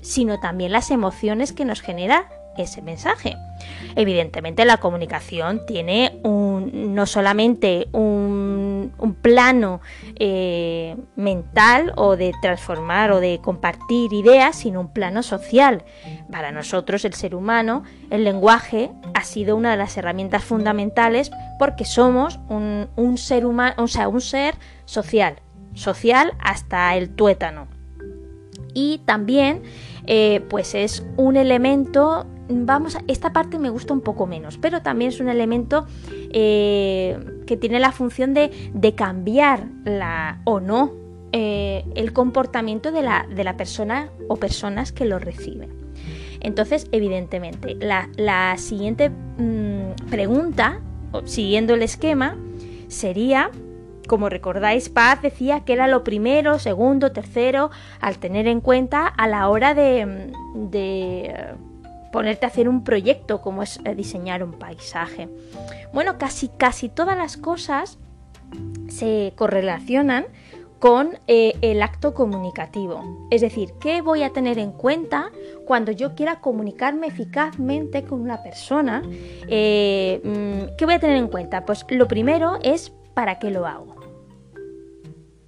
sino 0.03 0.39
también 0.41 0.73
las 0.73 0.91
emociones 0.91 1.53
que 1.53 1.65
nos 1.65 1.81
genera 1.81 2.29
ese 2.57 2.83
mensaje. 2.83 3.37
Evidentemente 3.97 4.65
la 4.65 4.79
comunicación 4.79 5.65
tiene 5.67 6.21
no 6.23 7.07
solamente 7.07 7.89
un, 7.93 8.93
un 8.99 9.15
plano 9.15 9.81
eh, 10.17 10.97
mental 11.17 11.93
o 11.97 12.17
de 12.17 12.33
transformar 12.43 13.13
o 13.13 13.21
de 13.21 13.41
compartir 13.43 14.13
ideas, 14.13 14.57
sino 14.57 14.81
un 14.81 14.93
plano 14.93 15.23
social. 15.23 15.85
Para 16.31 16.53
nosotros, 16.53 17.05
el 17.05 17.15
ser 17.15 17.35
humano, 17.35 17.85
el 18.11 18.25
lenguaje 18.25 18.91
ha 19.15 19.25
sido 19.25 19.57
una 19.57 19.71
de 19.73 19.77
las 19.77 19.97
herramientas 19.97 20.45
fundamentales 20.45 21.31
porque 21.59 21.85
somos 21.85 22.41
un, 22.49 22.89
un 22.97 23.19
ser 23.19 23.47
humano, 23.47 23.75
o 23.79 23.89
sea, 23.89 24.09
un 24.09 24.21
ser 24.21 24.55
social, 24.85 25.37
social 25.75 26.35
hasta 26.41 26.95
el 26.97 27.11
tuétano. 27.11 27.69
Y 28.75 29.03
también 29.05 29.63
eh, 30.07 30.41
pues 30.49 30.75
es 30.75 31.05
un 31.17 31.37
elemento, 31.37 32.27
vamos, 32.49 32.97
a, 32.97 33.03
esta 33.07 33.33
parte 33.33 33.59
me 33.59 33.71
gusta 33.71 33.93
un 33.93 34.01
poco 34.01 34.27
menos, 34.27 34.59
pero 34.59 34.83
también 34.83 35.11
es 35.11 35.21
un 35.21 35.29
elemento 35.29 35.87
eh, 36.33 37.19
que 37.47 37.57
tiene 37.57 37.79
la 37.81 37.93
función 37.93 38.35
de, 38.35 38.51
cambiar 38.97 39.67
la 39.85 40.41
o 40.45 40.61
no 40.61 40.93
eh, 41.33 41.85
el 41.95 42.13
comportamiento 42.13 42.93
de 42.93 43.03
la, 43.03 43.27
de 43.35 43.45
la, 43.45 43.57
persona 43.57 44.11
o 44.29 44.37
personas 44.37 44.93
que 44.93 45.05
lo 45.05 45.19
reciben. 45.19 45.71
Entonces, 46.41 46.89
evidentemente, 46.91 47.77
la, 47.77 48.57
siguiente 48.59 49.11
mm, 49.11 50.11
pregunta, 50.11 50.81
siguiendo 51.25 51.75
el 51.75 51.83
esquema, 51.83 52.37
sería 52.89 53.51
como 54.09 54.29
recordáis, 54.29 54.89
Paz 54.89 55.23
decía 55.23 55.65
que 55.65 55.73
era 55.73 55.87
lo 55.87 56.05
primero, 56.05 56.59
segundo, 56.59 57.13
tercero, 57.13 57.71
al 58.01 58.19
tener 58.19 58.47
en 58.47 58.61
cuenta 58.61 59.07
a 59.07 59.29
la 59.29 59.49
hora 59.49 59.75
de, 59.75 60.33
de 60.55 61.55
ponerte 62.13 62.47
a 62.47 62.49
hacer 62.49 62.69
un 62.69 62.85
proyecto 62.85 63.41
como 63.41 63.63
es 63.63 63.81
eh, 63.85 63.95
diseñar 63.95 64.45
un 64.45 64.53
paisaje. 64.53 65.29
Bueno, 65.93 66.19
casi 66.19 66.49
casi 66.49 66.89
todas 66.89 67.17
las 67.17 67.37
cosas 67.37 67.99
se 68.89 69.33
correlacionan 69.37 70.27
con 70.79 71.17
eh, 71.29 71.55
el 71.61 71.81
acto 71.81 72.13
comunicativo. 72.13 73.27
Es 73.31 73.41
decir, 73.41 73.75
¿qué 73.81 74.03
voy 74.03 74.25
a 74.25 74.31
tener 74.31 74.59
en 74.59 74.73
cuenta 74.73 75.31
cuando 75.65 75.93
yo 75.93 76.17
quiera 76.17 76.41
comunicarme 76.41 77.07
eficazmente 77.07 78.03
con 78.03 78.21
una 78.21 78.43
persona? 78.43 79.03
Eh, 79.47 80.21
mm, 80.25 80.75
¿Qué 80.77 80.85
voy 80.85 80.95
a 80.95 80.99
tener 80.99 81.19
en 81.19 81.29
cuenta? 81.29 81.65
Pues 81.65 81.87
lo 81.89 82.09
primero 82.09 82.59
es 82.63 82.93
¿para 83.15 83.39
qué 83.39 83.51
lo 83.51 83.67
hago? 83.67 83.97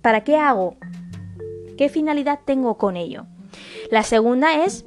¿Para 0.02 0.24
qué 0.24 0.36
hago? 0.36 0.76
¿Qué 1.76 1.88
finalidad 1.88 2.40
tengo 2.44 2.76
con 2.76 2.96
ello? 2.96 3.26
La 3.90 4.02
segunda 4.02 4.64
es 4.64 4.84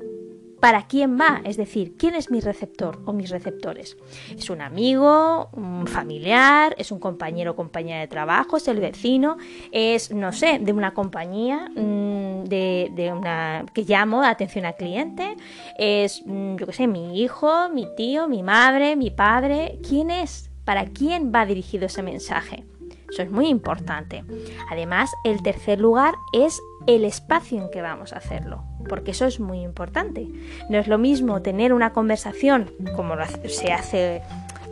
¿para 0.60 0.88
quién 0.88 1.20
va? 1.20 1.42
Es 1.44 1.58
decir, 1.58 1.96
¿quién 1.98 2.16
es 2.16 2.32
mi 2.32 2.40
receptor 2.40 3.02
o 3.06 3.14
mis 3.14 3.30
receptores? 3.30 3.98
¿Es 4.36 4.50
un 4.50 4.62
amigo, 4.62 5.50
un 5.54 5.88
familiar, 5.88 6.76
es 6.78 6.92
un 6.92 7.00
compañero 7.00 7.52
o 7.52 7.56
compañera 7.56 8.00
de 8.00 8.08
trabajo, 8.08 8.58
es 8.58 8.68
el 8.68 8.80
vecino, 8.80 9.38
es, 9.72 10.12
no 10.12 10.32
sé, 10.32 10.60
de 10.60 10.74
una 10.74 10.94
compañía 10.94 11.70
mm, 11.76 12.46
de, 12.46 13.14
una 13.16 13.66
que 13.74 13.84
llamo 13.84 14.22
de 14.22 14.28
atención 14.28 14.66
al 14.66 14.76
cliente, 14.76 15.36
es, 15.78 16.24
mm, 16.26 16.56
yo 16.58 16.66
qué 16.66 16.74
sé, 16.74 16.88
mi 16.88 17.22
hijo, 17.22 17.70
mi 17.70 17.88
tío, 17.96 18.28
mi 18.28 18.44
madre, 18.44 18.96
mi 18.96 19.12
padre, 19.12 19.80
¿quién 19.88 20.10
es? 20.10 20.47
¿Para 20.68 20.84
quién 20.84 21.32
va 21.34 21.46
dirigido 21.46 21.86
ese 21.86 22.04
mensaje? 22.04 22.66
Eso 23.10 23.22
es 23.22 23.32
muy 23.32 23.48
importante. 23.48 24.26
Además, 24.70 25.14
el 25.24 25.42
tercer 25.42 25.80
lugar 25.80 26.16
es 26.34 26.62
el 26.88 27.06
espacio 27.06 27.62
en 27.62 27.72
que 27.72 27.82
vamos 27.82 28.12
a 28.12 28.18
hacerlo, 28.18 28.66
porque 28.90 29.12
eso 29.12 29.26
es 29.28 29.40
muy 29.40 29.62
importante. 29.62 30.28
No 30.70 30.78
es 30.78 30.90
lo 30.90 30.98
mismo 30.98 31.42
tener 31.42 31.72
una 31.72 31.94
conversación 31.94 32.70
como 32.98 33.16
se 33.46 33.72
hace 33.72 34.22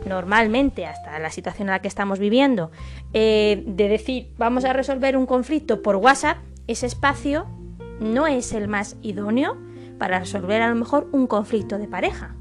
normalmente 0.04 0.84
hasta 0.84 1.18
la 1.18 1.30
situación 1.30 1.68
en 1.68 1.72
la 1.72 1.80
que 1.80 1.88
estamos 1.88 2.18
viviendo, 2.18 2.70
eh, 3.14 3.64
de 3.66 3.88
decir 3.88 4.34
vamos 4.36 4.66
a 4.66 4.74
resolver 4.74 5.16
un 5.16 5.24
conflicto 5.24 5.80
por 5.80 5.96
WhatsApp, 5.96 6.36
ese 6.66 6.84
espacio 6.84 7.46
no 8.00 8.26
es 8.26 8.52
el 8.52 8.68
más 8.68 8.98
idóneo 9.00 9.56
para 9.98 10.18
resolver 10.18 10.60
a 10.60 10.68
lo 10.68 10.74
mejor 10.74 11.08
un 11.12 11.26
conflicto 11.26 11.78
de 11.78 11.88
pareja. 11.88 12.36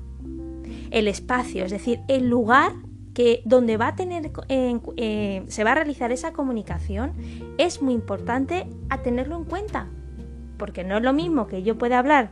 El 0.92 1.08
espacio, 1.08 1.64
es 1.64 1.72
decir, 1.72 2.02
el 2.10 2.28
lugar 2.28 2.74
que 3.16 3.42
donde 3.46 3.78
va 3.78 3.88
a 3.88 3.96
tener, 3.96 4.30
eh, 4.50 5.44
se 5.48 5.64
va 5.64 5.72
a 5.72 5.76
realizar 5.76 6.12
esa 6.12 6.34
comunicación 6.34 7.14
es 7.58 7.82
muy 7.82 7.94
importante 7.94 8.68
a 8.90 9.02
tenerlo 9.02 9.38
en 9.38 9.46
cuenta. 9.46 9.88
Porque 10.58 10.84
no 10.84 10.98
es 10.98 11.04
lo 11.04 11.14
mismo 11.14 11.48
que 11.48 11.64
yo 11.64 11.78
pueda 11.78 11.98
hablar 11.98 12.30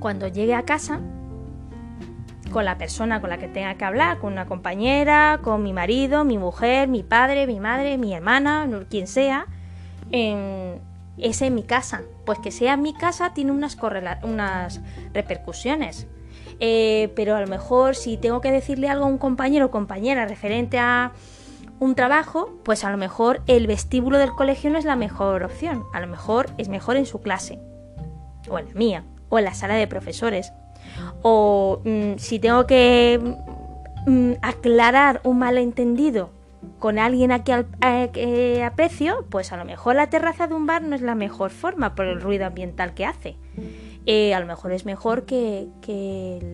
cuando 0.00 0.28
llegue 0.28 0.54
a 0.54 0.64
casa 0.64 1.00
con 2.50 2.64
la 2.64 2.76
persona 2.76 3.20
con 3.20 3.30
la 3.30 3.38
que 3.38 3.48
tenga 3.48 3.74
que 3.76 3.84
hablar, 3.84 4.18
con 4.18 4.32
una 4.32 4.46
compañera, 4.46 5.40
con 5.42 5.62
mi 5.62 5.72
marido, 5.72 6.24
mi 6.24 6.38
mujer, 6.38 6.88
mi 6.88 7.02
padre, 7.02 7.46
mi 7.46 7.58
madre, 7.58 7.96
mi 7.96 8.14
hermana, 8.14 8.68
quien 8.90 9.06
sea, 9.06 9.46
en, 10.10 10.80
es 11.18 11.40
en 11.40 11.54
mi 11.54 11.62
casa. 11.62 12.02
Pues 12.26 12.38
que 12.40 12.50
sea 12.50 12.74
en 12.74 12.82
mi 12.82 12.94
casa 12.94 13.32
tiene 13.32 13.52
unas, 13.52 13.76
unas 14.22 14.80
repercusiones. 15.12 16.06
Eh, 16.60 17.12
pero 17.16 17.36
a 17.36 17.40
lo 17.40 17.46
mejor 17.46 17.96
si 17.96 18.16
tengo 18.16 18.40
que 18.40 18.50
decirle 18.50 18.88
algo 18.88 19.04
a 19.04 19.08
un 19.08 19.18
compañero 19.18 19.66
o 19.66 19.70
compañera 19.70 20.26
referente 20.26 20.78
a 20.78 21.12
un 21.80 21.94
trabajo, 21.94 22.58
pues 22.64 22.84
a 22.84 22.90
lo 22.90 22.96
mejor 22.96 23.42
el 23.46 23.66
vestíbulo 23.66 24.18
del 24.18 24.32
colegio 24.32 24.70
no 24.70 24.78
es 24.78 24.84
la 24.84 24.96
mejor 24.96 25.42
opción, 25.42 25.84
a 25.92 26.00
lo 26.00 26.06
mejor 26.06 26.46
es 26.58 26.68
mejor 26.68 26.96
en 26.96 27.06
su 27.06 27.20
clase, 27.20 27.58
o 28.48 28.58
en 28.58 28.68
la 28.68 28.74
mía, 28.74 29.04
o 29.28 29.38
en 29.38 29.44
la 29.44 29.54
sala 29.54 29.74
de 29.74 29.86
profesores, 29.86 30.52
o 31.22 31.80
mm, 31.84 32.18
si 32.18 32.38
tengo 32.38 32.66
que 32.66 33.20
mm, 34.06 34.32
aclarar 34.42 35.20
un 35.24 35.38
malentendido 35.38 36.30
con 36.78 36.98
alguien 36.98 37.32
a 37.32 37.44
que 37.44 38.62
aprecio, 38.64 39.26
pues 39.30 39.52
a 39.52 39.56
lo 39.56 39.64
mejor 39.64 39.96
la 39.96 40.08
terraza 40.08 40.46
de 40.46 40.54
un 40.54 40.66
bar 40.66 40.82
no 40.82 40.94
es 40.94 41.02
la 41.02 41.14
mejor 41.14 41.50
forma 41.50 41.94
por 41.94 42.06
el 42.06 42.20
ruido 42.20 42.46
ambiental 42.46 42.94
que 42.94 43.04
hace. 43.04 43.36
Eh, 44.06 44.34
a 44.34 44.40
lo 44.40 44.46
mejor 44.46 44.72
es 44.72 44.84
mejor 44.84 45.24
que, 45.24 45.68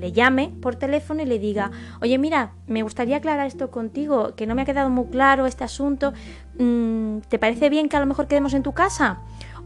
le 0.01 0.13
llame 0.13 0.53
por 0.63 0.77
teléfono 0.77 1.23
y 1.23 1.27
le 1.27 1.39
diga, 1.39 1.71
oye 2.01 2.17
mira, 2.19 2.53
me 2.67 2.83
gustaría 2.83 3.17
aclarar 3.17 3.47
esto 3.47 3.71
contigo, 3.71 4.35
que 4.37 4.47
no 4.47 4.55
me 4.55 4.63
ha 4.63 4.65
quedado 4.65 4.91
muy 4.91 5.07
claro 5.07 5.47
este 5.47 5.65
asunto, 5.65 6.13
mm, 6.59 7.19
¿te 7.29 7.39
parece 7.39 7.69
bien 7.69 7.89
que 7.89 7.97
a 7.97 8.01
lo 8.01 8.07
mejor 8.07 8.29
quedemos 8.29 8.55
en 8.55 8.63
tu 8.63 8.73
casa? 8.73 9.19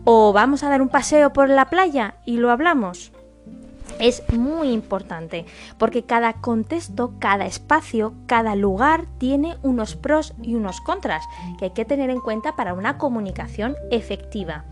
¿O 0.05 0.33
vamos 0.33 0.63
a 0.63 0.69
dar 0.69 0.83
un 0.83 0.89
paseo 0.89 1.33
por 1.33 1.49
la 1.49 1.71
playa 1.71 2.17
y 2.27 2.37
lo 2.37 2.51
hablamos? 2.51 3.14
Es 3.99 4.23
muy 4.33 4.71
importante 4.71 5.45
porque 5.79 6.05
cada 6.05 6.35
contexto, 6.35 7.15
cada 7.19 7.47
espacio, 7.47 8.15
cada 8.27 8.55
lugar 8.55 9.07
tiene 9.19 9.57
unos 9.63 9.97
pros 9.97 10.35
y 10.43 10.55
unos 10.55 10.81
contras 10.81 11.25
que 11.59 11.67
hay 11.67 11.71
que 11.73 11.85
tener 11.85 12.11
en 12.11 12.21
cuenta 12.21 12.57
para 12.57 12.75
una 12.75 12.99
comunicación 12.99 13.77
efectiva. 13.91 14.65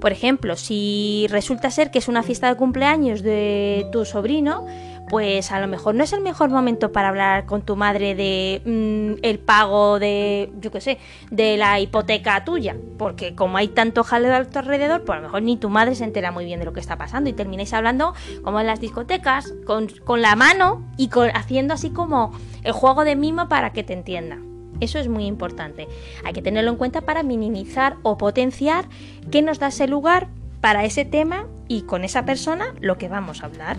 Por 0.00 0.12
ejemplo, 0.12 0.56
si 0.56 1.26
resulta 1.30 1.70
ser 1.70 1.90
que 1.90 1.98
es 1.98 2.08
una 2.08 2.22
fiesta 2.22 2.48
de 2.48 2.56
cumpleaños 2.56 3.22
de 3.22 3.86
tu 3.92 4.04
sobrino, 4.04 4.66
pues 5.10 5.50
a 5.52 5.60
lo 5.60 5.68
mejor 5.68 5.94
no 5.94 6.04
es 6.04 6.12
el 6.12 6.20
mejor 6.20 6.50
momento 6.50 6.92
para 6.92 7.08
hablar 7.08 7.46
con 7.46 7.62
tu 7.62 7.76
madre 7.76 8.14
de 8.14 8.62
mm, 8.64 9.24
el 9.24 9.38
pago 9.38 9.98
de, 9.98 10.52
yo 10.60 10.70
qué 10.70 10.80
sé, 10.80 10.98
de 11.30 11.56
la 11.56 11.80
hipoteca 11.80 12.44
tuya, 12.44 12.76
porque 12.96 13.34
como 13.34 13.56
hay 13.56 13.68
tanto 13.68 14.04
jaleo 14.04 14.34
a 14.34 14.44
tu 14.44 14.58
alrededor, 14.58 15.04
pues 15.04 15.16
a 15.16 15.20
lo 15.20 15.26
mejor 15.26 15.42
ni 15.42 15.56
tu 15.56 15.68
madre 15.68 15.94
se 15.94 16.04
entera 16.04 16.30
muy 16.30 16.44
bien 16.44 16.60
de 16.60 16.66
lo 16.66 16.72
que 16.72 16.80
está 16.80 16.96
pasando 16.96 17.30
y 17.30 17.32
termináis 17.32 17.72
hablando 17.72 18.14
como 18.42 18.60
en 18.60 18.66
las 18.66 18.80
discotecas, 18.80 19.54
con, 19.64 19.88
la 20.20 20.36
mano 20.36 20.82
y 20.96 21.10
haciendo 21.34 21.74
así 21.74 21.90
como 21.90 22.32
el 22.64 22.72
juego 22.72 23.04
de 23.04 23.16
mimo 23.16 23.48
para 23.48 23.72
que 23.72 23.84
te 23.84 23.92
entienda. 23.92 24.38
Eso 24.80 24.98
es 24.98 25.08
muy 25.08 25.26
importante. 25.26 25.88
Hay 26.24 26.32
que 26.32 26.42
tenerlo 26.42 26.70
en 26.70 26.76
cuenta 26.76 27.00
para 27.00 27.22
minimizar 27.22 27.96
o 28.02 28.16
potenciar 28.16 28.86
qué 29.30 29.42
nos 29.42 29.58
da 29.58 29.68
ese 29.68 29.88
lugar 29.88 30.28
para 30.60 30.84
ese 30.84 31.04
tema 31.04 31.46
y 31.68 31.82
con 31.82 32.04
esa 32.04 32.24
persona 32.24 32.74
lo 32.80 32.98
que 32.98 33.08
vamos 33.08 33.42
a 33.42 33.46
hablar. 33.46 33.76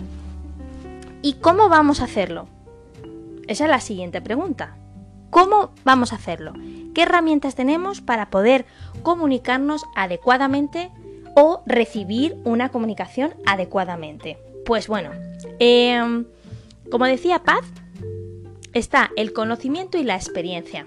¿Y 1.22 1.34
cómo 1.34 1.68
vamos 1.68 2.00
a 2.00 2.04
hacerlo? 2.04 2.48
Esa 3.46 3.64
es 3.64 3.70
la 3.70 3.80
siguiente 3.80 4.22
pregunta. 4.22 4.76
¿Cómo 5.28 5.72
vamos 5.84 6.12
a 6.12 6.16
hacerlo? 6.16 6.54
¿Qué 6.94 7.02
herramientas 7.02 7.54
tenemos 7.54 8.00
para 8.00 8.30
poder 8.30 8.64
comunicarnos 9.02 9.84
adecuadamente 9.94 10.90
o 11.36 11.62
recibir 11.66 12.36
una 12.44 12.70
comunicación 12.70 13.34
adecuadamente? 13.44 14.38
Pues 14.64 14.88
bueno, 14.88 15.10
em, 15.58 16.24
como 16.90 17.04
decía 17.04 17.42
Paz, 17.42 17.64
está 18.72 19.10
el 19.16 19.34
conocimiento 19.34 19.98
y 19.98 20.04
la 20.04 20.16
experiencia. 20.16 20.86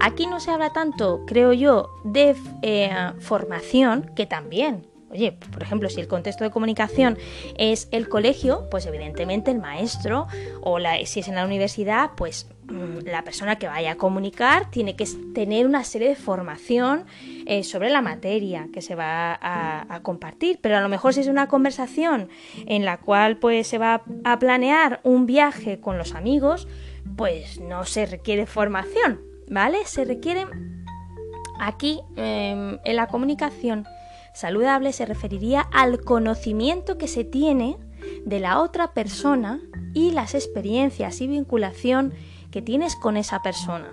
Aquí 0.00 0.26
no 0.26 0.40
se 0.40 0.50
habla 0.50 0.72
tanto, 0.72 1.24
creo 1.26 1.52
yo, 1.52 1.90
de 2.02 2.34
eh, 2.62 2.90
formación, 3.20 4.10
que 4.16 4.26
también 4.26 4.89
Oye, 5.10 5.32
por 5.32 5.62
ejemplo, 5.62 5.88
si 5.90 6.00
el 6.00 6.06
contexto 6.06 6.44
de 6.44 6.50
comunicación 6.50 7.18
es 7.58 7.88
el 7.90 8.08
colegio, 8.08 8.68
pues 8.70 8.86
evidentemente 8.86 9.50
el 9.50 9.58
maestro 9.58 10.28
o 10.60 10.78
si 11.04 11.20
es 11.20 11.28
en 11.28 11.34
la 11.34 11.44
universidad, 11.44 12.12
pues 12.16 12.48
mm, 12.68 13.06
la 13.06 13.24
persona 13.24 13.56
que 13.56 13.66
vaya 13.66 13.92
a 13.92 13.96
comunicar 13.96 14.70
tiene 14.70 14.94
que 14.94 15.06
tener 15.34 15.66
una 15.66 15.82
serie 15.82 16.08
de 16.08 16.14
formación 16.14 17.06
eh, 17.46 17.64
sobre 17.64 17.90
la 17.90 18.02
materia 18.02 18.68
que 18.72 18.82
se 18.82 18.94
va 18.94 19.36
a, 19.42 20.00
compartir. 20.02 20.60
Pero 20.62 20.76
a 20.76 20.80
lo 20.80 20.88
mejor 20.88 21.12
si 21.12 21.20
es 21.20 21.26
una 21.26 21.48
conversación 21.48 22.28
en 22.66 22.84
la 22.84 22.98
cual 22.98 23.36
pues 23.36 23.66
se 23.66 23.78
va 23.78 24.02
a 24.22 24.38
planear 24.38 25.00
un 25.02 25.26
viaje 25.26 25.80
con 25.80 25.98
los 25.98 26.14
amigos, 26.14 26.68
pues 27.16 27.60
no 27.60 27.84
se 27.84 28.06
requiere 28.06 28.46
formación, 28.46 29.20
¿vale? 29.48 29.78
Se 29.86 30.04
requiere 30.04 30.46
aquí 31.58 32.00
em, 32.16 32.78
en 32.84 32.96
la 32.96 33.08
comunicación 33.08 33.86
Saludable 34.34 34.92
se 34.92 35.06
referiría 35.06 35.60
al 35.72 36.00
conocimiento 36.00 36.98
que 36.98 37.08
se 37.08 37.24
tiene 37.24 37.76
de 38.24 38.40
la 38.40 38.60
otra 38.60 38.92
persona 38.92 39.60
y 39.94 40.12
las 40.12 40.34
experiencias 40.34 41.20
y 41.20 41.26
vinculación 41.26 42.14
que 42.50 42.62
tienes 42.62 42.96
con 42.96 43.16
esa 43.16 43.42
persona. 43.42 43.90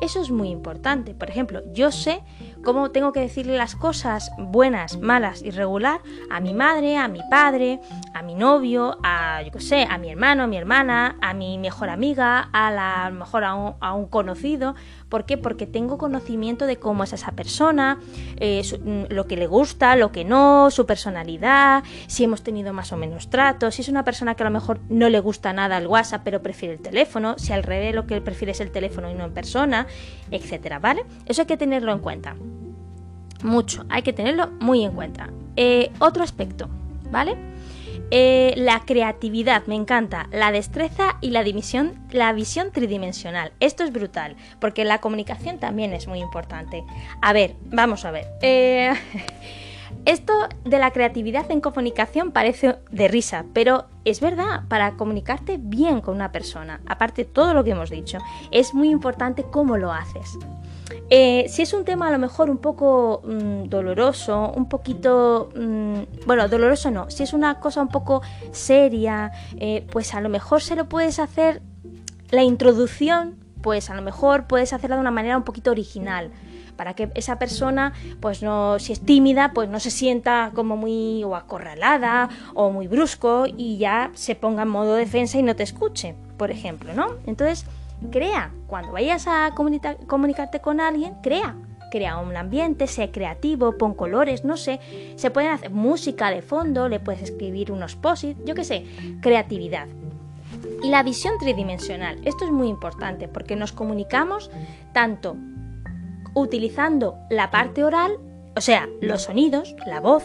Eso 0.00 0.20
es 0.20 0.30
muy 0.30 0.48
importante. 0.48 1.14
Por 1.14 1.30
ejemplo, 1.30 1.62
yo 1.72 1.90
sé 1.90 2.22
cómo 2.64 2.90
tengo 2.90 3.12
que 3.12 3.20
decirle 3.20 3.56
las 3.56 3.76
cosas 3.76 4.30
buenas, 4.38 4.98
malas 4.98 5.42
y 5.42 5.50
regular 5.50 6.00
a 6.30 6.40
mi 6.40 6.52
madre, 6.52 6.96
a 6.96 7.08
mi 7.08 7.20
padre, 7.30 7.80
a 8.12 8.22
mi 8.22 8.34
novio, 8.34 8.98
a 9.02 9.42
yo 9.42 9.52
qué 9.52 9.60
sé, 9.60 9.86
a 9.88 9.98
mi 9.98 10.10
hermano, 10.10 10.44
a 10.44 10.46
mi 10.46 10.56
hermana, 10.56 11.16
a 11.22 11.34
mi 11.34 11.58
mejor 11.58 11.90
amiga, 11.90 12.48
a 12.52 12.70
la 12.70 13.10
mejor 13.10 13.44
a 13.44 13.54
un, 13.54 13.74
a 13.80 13.94
un 13.94 14.06
conocido. 14.06 14.74
¿Por 15.14 15.26
qué? 15.26 15.38
Porque 15.38 15.68
tengo 15.68 15.96
conocimiento 15.96 16.66
de 16.66 16.78
cómo 16.78 17.04
es 17.04 17.12
esa 17.12 17.30
persona, 17.30 18.00
eh, 18.40 18.64
mm, 18.84 19.14
lo 19.14 19.28
que 19.28 19.36
le 19.36 19.46
gusta, 19.46 19.94
lo 19.94 20.10
que 20.10 20.24
no, 20.24 20.72
su 20.72 20.86
personalidad, 20.86 21.84
si 22.08 22.24
hemos 22.24 22.42
tenido 22.42 22.72
más 22.72 22.90
o 22.90 22.96
menos 22.96 23.30
trato, 23.30 23.70
si 23.70 23.82
es 23.82 23.88
una 23.88 24.02
persona 24.02 24.34
que 24.34 24.42
a 24.42 24.46
lo 24.46 24.50
mejor 24.50 24.80
no 24.88 25.08
le 25.08 25.20
gusta 25.20 25.52
nada 25.52 25.78
el 25.78 25.86
WhatsApp 25.86 26.22
pero 26.24 26.42
prefiere 26.42 26.74
el 26.74 26.80
teléfono, 26.80 27.36
si 27.38 27.52
al 27.52 27.62
revés 27.62 27.94
lo 27.94 28.08
que 28.08 28.20
prefiere 28.20 28.50
es 28.50 28.60
el 28.60 28.72
teléfono 28.72 29.08
y 29.08 29.14
no 29.14 29.24
en 29.26 29.32
persona, 29.32 29.86
etcétera, 30.32 30.80
¿vale? 30.80 31.04
Eso 31.26 31.42
hay 31.42 31.46
que 31.46 31.56
tenerlo 31.56 31.92
en 31.92 32.00
cuenta. 32.00 32.34
Mucho, 33.44 33.84
hay 33.90 34.02
que 34.02 34.12
tenerlo 34.12 34.50
muy 34.58 34.82
en 34.82 34.90
cuenta. 34.90 35.30
Eh, 35.54 35.92
otro 36.00 36.24
aspecto, 36.24 36.68
¿vale? 37.12 37.53
Eh, 38.10 38.54
la 38.56 38.80
creatividad, 38.80 39.66
me 39.66 39.74
encanta. 39.74 40.28
La 40.30 40.52
destreza 40.52 41.16
y 41.20 41.30
la, 41.30 41.42
división, 41.42 41.94
la 42.10 42.32
visión 42.32 42.70
tridimensional. 42.70 43.52
Esto 43.60 43.84
es 43.84 43.92
brutal, 43.92 44.36
porque 44.60 44.84
la 44.84 45.00
comunicación 45.00 45.58
también 45.58 45.92
es 45.92 46.06
muy 46.06 46.20
importante. 46.20 46.84
A 47.22 47.32
ver, 47.32 47.56
vamos 47.66 48.04
a 48.04 48.10
ver. 48.10 48.26
Eh, 48.42 48.92
esto 50.04 50.32
de 50.64 50.78
la 50.78 50.90
creatividad 50.90 51.50
en 51.50 51.60
comunicación 51.60 52.30
parece 52.30 52.76
de 52.90 53.08
risa, 53.08 53.46
pero 53.52 53.86
es 54.04 54.20
verdad, 54.20 54.62
para 54.68 54.92
comunicarte 54.92 55.58
bien 55.58 56.00
con 56.00 56.14
una 56.14 56.30
persona, 56.30 56.80
aparte 56.86 57.24
de 57.24 57.30
todo 57.30 57.54
lo 57.54 57.64
que 57.64 57.70
hemos 57.70 57.90
dicho, 57.90 58.18
es 58.50 58.74
muy 58.74 58.90
importante 58.90 59.44
cómo 59.50 59.76
lo 59.76 59.92
haces. 59.92 60.38
Eh, 61.10 61.46
si 61.48 61.62
es 61.62 61.72
un 61.74 61.84
tema 61.84 62.08
a 62.08 62.10
lo 62.10 62.18
mejor 62.18 62.48
un 62.50 62.58
poco 62.58 63.22
mm, 63.24 63.64
doloroso, 63.64 64.52
un 64.56 64.68
poquito, 64.68 65.50
mm, 65.54 66.26
bueno, 66.26 66.48
doloroso 66.48 66.90
no, 66.90 67.10
si 67.10 67.22
es 67.22 67.32
una 67.32 67.60
cosa 67.60 67.82
un 67.82 67.88
poco 67.88 68.22
seria, 68.52 69.30
eh, 69.58 69.86
pues 69.90 70.14
a 70.14 70.20
lo 70.20 70.28
mejor 70.28 70.62
se 70.62 70.76
lo 70.76 70.88
puedes 70.88 71.18
hacer, 71.18 71.60
la 72.30 72.42
introducción, 72.42 73.36
pues 73.60 73.90
a 73.90 73.94
lo 73.94 74.02
mejor 74.02 74.46
puedes 74.46 74.72
hacerla 74.72 74.96
de 74.96 75.00
una 75.00 75.10
manera 75.10 75.36
un 75.36 75.44
poquito 75.44 75.70
original 75.70 76.30
para 76.76 76.94
que 76.94 77.10
esa 77.14 77.38
persona, 77.38 77.92
pues 78.20 78.42
no, 78.42 78.78
si 78.78 78.92
es 78.92 79.00
tímida, 79.00 79.52
pues 79.54 79.68
no 79.68 79.80
se 79.80 79.90
sienta 79.90 80.50
como 80.54 80.76
muy 80.76 81.22
o 81.22 81.36
acorralada 81.36 82.28
o 82.54 82.70
muy 82.70 82.88
brusco 82.88 83.44
y 83.46 83.78
ya 83.78 84.10
se 84.14 84.34
ponga 84.34 84.62
en 84.62 84.68
modo 84.68 84.94
defensa 84.94 85.38
y 85.38 85.42
no 85.42 85.54
te 85.54 85.62
escuche, 85.62 86.14
por 86.36 86.50
ejemplo, 86.50 86.92
¿no? 86.94 87.06
Entonces, 87.26 87.64
crea. 88.10 88.52
Cuando 88.66 88.92
vayas 88.92 89.26
a 89.26 89.52
comunicarte 89.54 90.60
con 90.60 90.80
alguien, 90.80 91.14
crea. 91.22 91.56
Crea 91.90 92.18
un 92.18 92.36
ambiente, 92.36 92.86
sea 92.86 93.12
creativo, 93.12 93.78
pon 93.78 93.94
colores, 93.94 94.44
no 94.44 94.56
sé. 94.56 94.80
Se 95.16 95.30
pueden 95.30 95.52
hacer 95.52 95.70
música 95.70 96.30
de 96.30 96.42
fondo, 96.42 96.88
le 96.88 97.00
puedes 97.00 97.22
escribir 97.22 97.70
unos 97.70 97.94
posits, 97.94 98.40
yo 98.44 98.54
qué 98.54 98.64
sé, 98.64 98.84
creatividad. 99.20 99.86
Y 100.82 100.90
la 100.90 101.02
visión 101.02 101.38
tridimensional. 101.38 102.18
Esto 102.24 102.44
es 102.44 102.50
muy 102.50 102.68
importante 102.68 103.28
porque 103.28 103.56
nos 103.56 103.72
comunicamos 103.72 104.50
tanto 104.92 105.36
utilizando 106.34 107.16
la 107.30 107.50
parte 107.50 107.84
oral, 107.84 108.18
o 108.56 108.60
sea, 108.60 108.88
los 109.00 109.22
sonidos, 109.22 109.74
la 109.86 110.00
voz, 110.00 110.24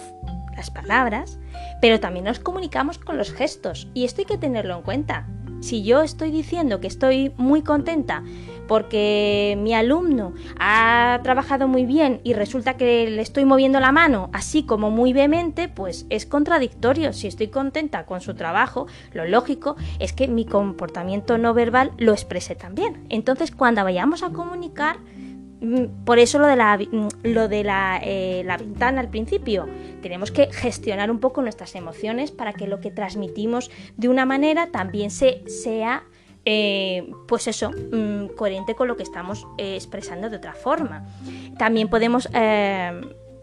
las 0.56 0.72
palabras, 0.72 1.40
pero 1.82 2.00
también 2.00 2.26
nos 2.26 2.40
comunicamos 2.40 2.98
con 2.98 3.18
los 3.18 3.32
gestos 3.32 3.88
y 3.94 4.06
esto 4.06 4.22
hay 4.22 4.26
que 4.26 4.38
tenerlo 4.38 4.76
en 4.76 4.82
cuenta. 4.82 5.28
Si 5.62 5.84
yo 5.84 6.02
estoy 6.02 6.32
diciendo 6.32 6.80
que 6.80 6.88
estoy 6.88 7.34
muy 7.38 7.62
contenta 7.62 8.24
porque 8.70 9.58
mi 9.60 9.74
alumno 9.74 10.34
ha 10.60 11.20
trabajado 11.24 11.68
muy 11.68 11.86
bien 11.86 12.22
y 12.24 12.34
resulta 12.34 12.78
que 12.78 13.10
le 13.10 13.22
estoy 13.22 13.44
moviendo 13.44 13.80
la 13.80 13.92
mano 13.92 14.30
así 14.32 14.64
como 14.64 14.92
muy 14.92 15.12
vehemente, 15.12 15.68
pues 15.68 16.06
es 16.10 16.28
contradictorio. 16.28 17.12
Si 17.12 17.28
estoy 17.28 17.48
contenta 17.48 18.06
con 18.06 18.22
su 18.22 18.36
trabajo, 18.36 18.86
lo 19.12 19.26
lógico 19.26 19.76
es 19.98 20.14
que 20.14 20.28
mi 20.28 20.46
comportamiento 20.46 21.40
no 21.40 21.56
verbal 21.56 21.92
lo 21.98 22.14
exprese 22.14 22.54
también. 22.54 23.06
Entonces, 23.10 23.52
cuando 23.52 23.84
vayamos 23.84 24.22
a 24.22 24.30
comunicar, 24.30 24.98
por 26.06 26.20
eso 26.20 26.40
lo 26.40 26.48
de 26.48 26.56
la, 26.56 26.78
mm, 26.78 27.08
lo 27.24 27.48
de 27.48 27.62
eh, 28.04 28.44
la, 28.46 28.58
ventana 28.58 29.02
al 29.02 29.10
principio. 29.10 29.68
Tenemos 30.02 30.32
que 30.32 30.52
gestionar 30.52 31.12
un 31.12 31.20
poco 31.20 31.42
nuestras 31.42 31.76
emociones 31.76 32.32
para 32.32 32.54
que 32.54 32.68
lo 32.68 32.80
que 32.80 32.92
transmitimos 32.92 33.70
de 33.98 34.08
una 34.08 34.26
manera 34.26 34.68
también 34.68 35.12
se, 35.12 35.44
sea, 35.50 36.04
eh, 36.46 37.12
pues 37.28 37.48
eso, 37.48 37.72
mm, 37.72 38.36
coherente 38.38 38.76
con 38.76 38.88
lo 38.88 38.96
que 38.96 39.04
estamos 39.04 39.46
eh, 39.58 39.76
expresando 39.76 40.30
de 40.30 40.38
otra 40.38 40.54
forma. 40.54 41.06
También 41.58 41.90
podemos 41.90 42.30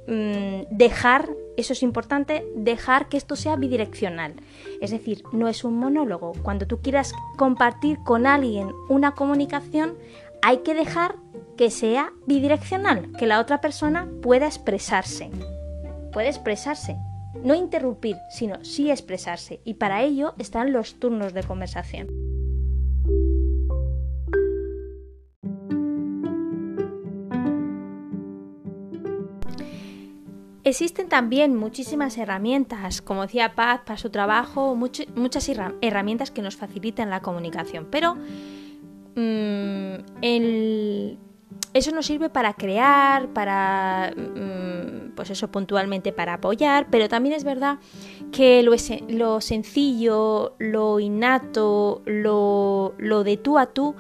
dejar, 0.09 1.29
eso 1.57 1.73
es 1.73 1.83
importante, 1.83 2.47
dejar 2.55 3.09
que 3.09 3.17
esto 3.17 3.35
sea 3.35 3.57
bidireccional. 3.57 4.35
Es 4.81 4.93
decir, 4.93 5.25
no 5.33 5.49
es 5.49 5.65
un 5.65 5.77
monólogo. 5.77 6.33
Cuando 6.43 6.67
tú 6.67 6.81
quieras 6.81 7.13
compartir 7.37 7.99
con 8.05 8.25
alguien 8.25 8.71
una 8.89 9.17
comunicación, 9.17 9.95
hay 10.43 10.59
que 10.59 10.75
dejar 10.75 11.17
que 11.57 11.71
sea 11.71 12.13
bidireccional, 12.27 13.13
que 13.19 13.27
la 13.27 13.41
otra 13.41 13.61
persona 13.61 14.09
pueda 14.23 14.47
expresarse. 14.47 15.31
Puede 16.13 16.29
expresarse, 16.29 16.97
no 17.43 17.55
interrumpir, 17.55 18.17
sino 18.31 18.65
sí 18.65 18.91
expresarse. 18.91 19.61
Y 19.65 19.75
para 19.75 20.03
ello 20.03 20.35
están 20.39 20.73
los 20.73 20.99
turnos 21.01 21.33
de 21.33 21.43
conversación. 21.43 22.09
Existen 30.65 31.09
también 31.09 31.55
muchísimas 31.55 32.19
herramientas, 32.19 33.01
como 33.01 33.23
decía 33.23 33.55
Paz, 33.55 33.83
para 33.87 33.99
su 33.99 34.11
trabajo, 34.11 34.75
muchas 34.75 35.49
herramientas 35.81 36.33
que 36.33 36.43
nos 36.43 36.57
facilitan 36.57 37.09
la 37.09 37.23
comunicación, 37.23 37.87
pero 37.89 38.17
mm, 39.15 39.95
eso 41.77 41.93
nos 41.93 42.07
sirve 42.07 42.31
para 42.31 42.55
crear, 42.55 43.29
para, 43.29 44.13
mm, 44.17 45.15
pues 45.15 45.31
eso 45.31 45.51
puntualmente, 45.51 46.13
para 46.13 46.35
apoyar, 46.35 46.89
pero 46.91 47.09
también 47.09 47.35
es 47.35 47.45
verdad 47.45 47.79
que 48.33 48.63
lo, 48.63 48.75
lo 49.09 49.41
sencillo, 49.41 50.57
lo 50.59 51.01
innato, 51.01 52.03
lo, 52.07 52.95
lo 52.99 53.25
de 53.25 53.37
tú 53.37 53.59
a 53.59 53.67
tú, 53.67 53.95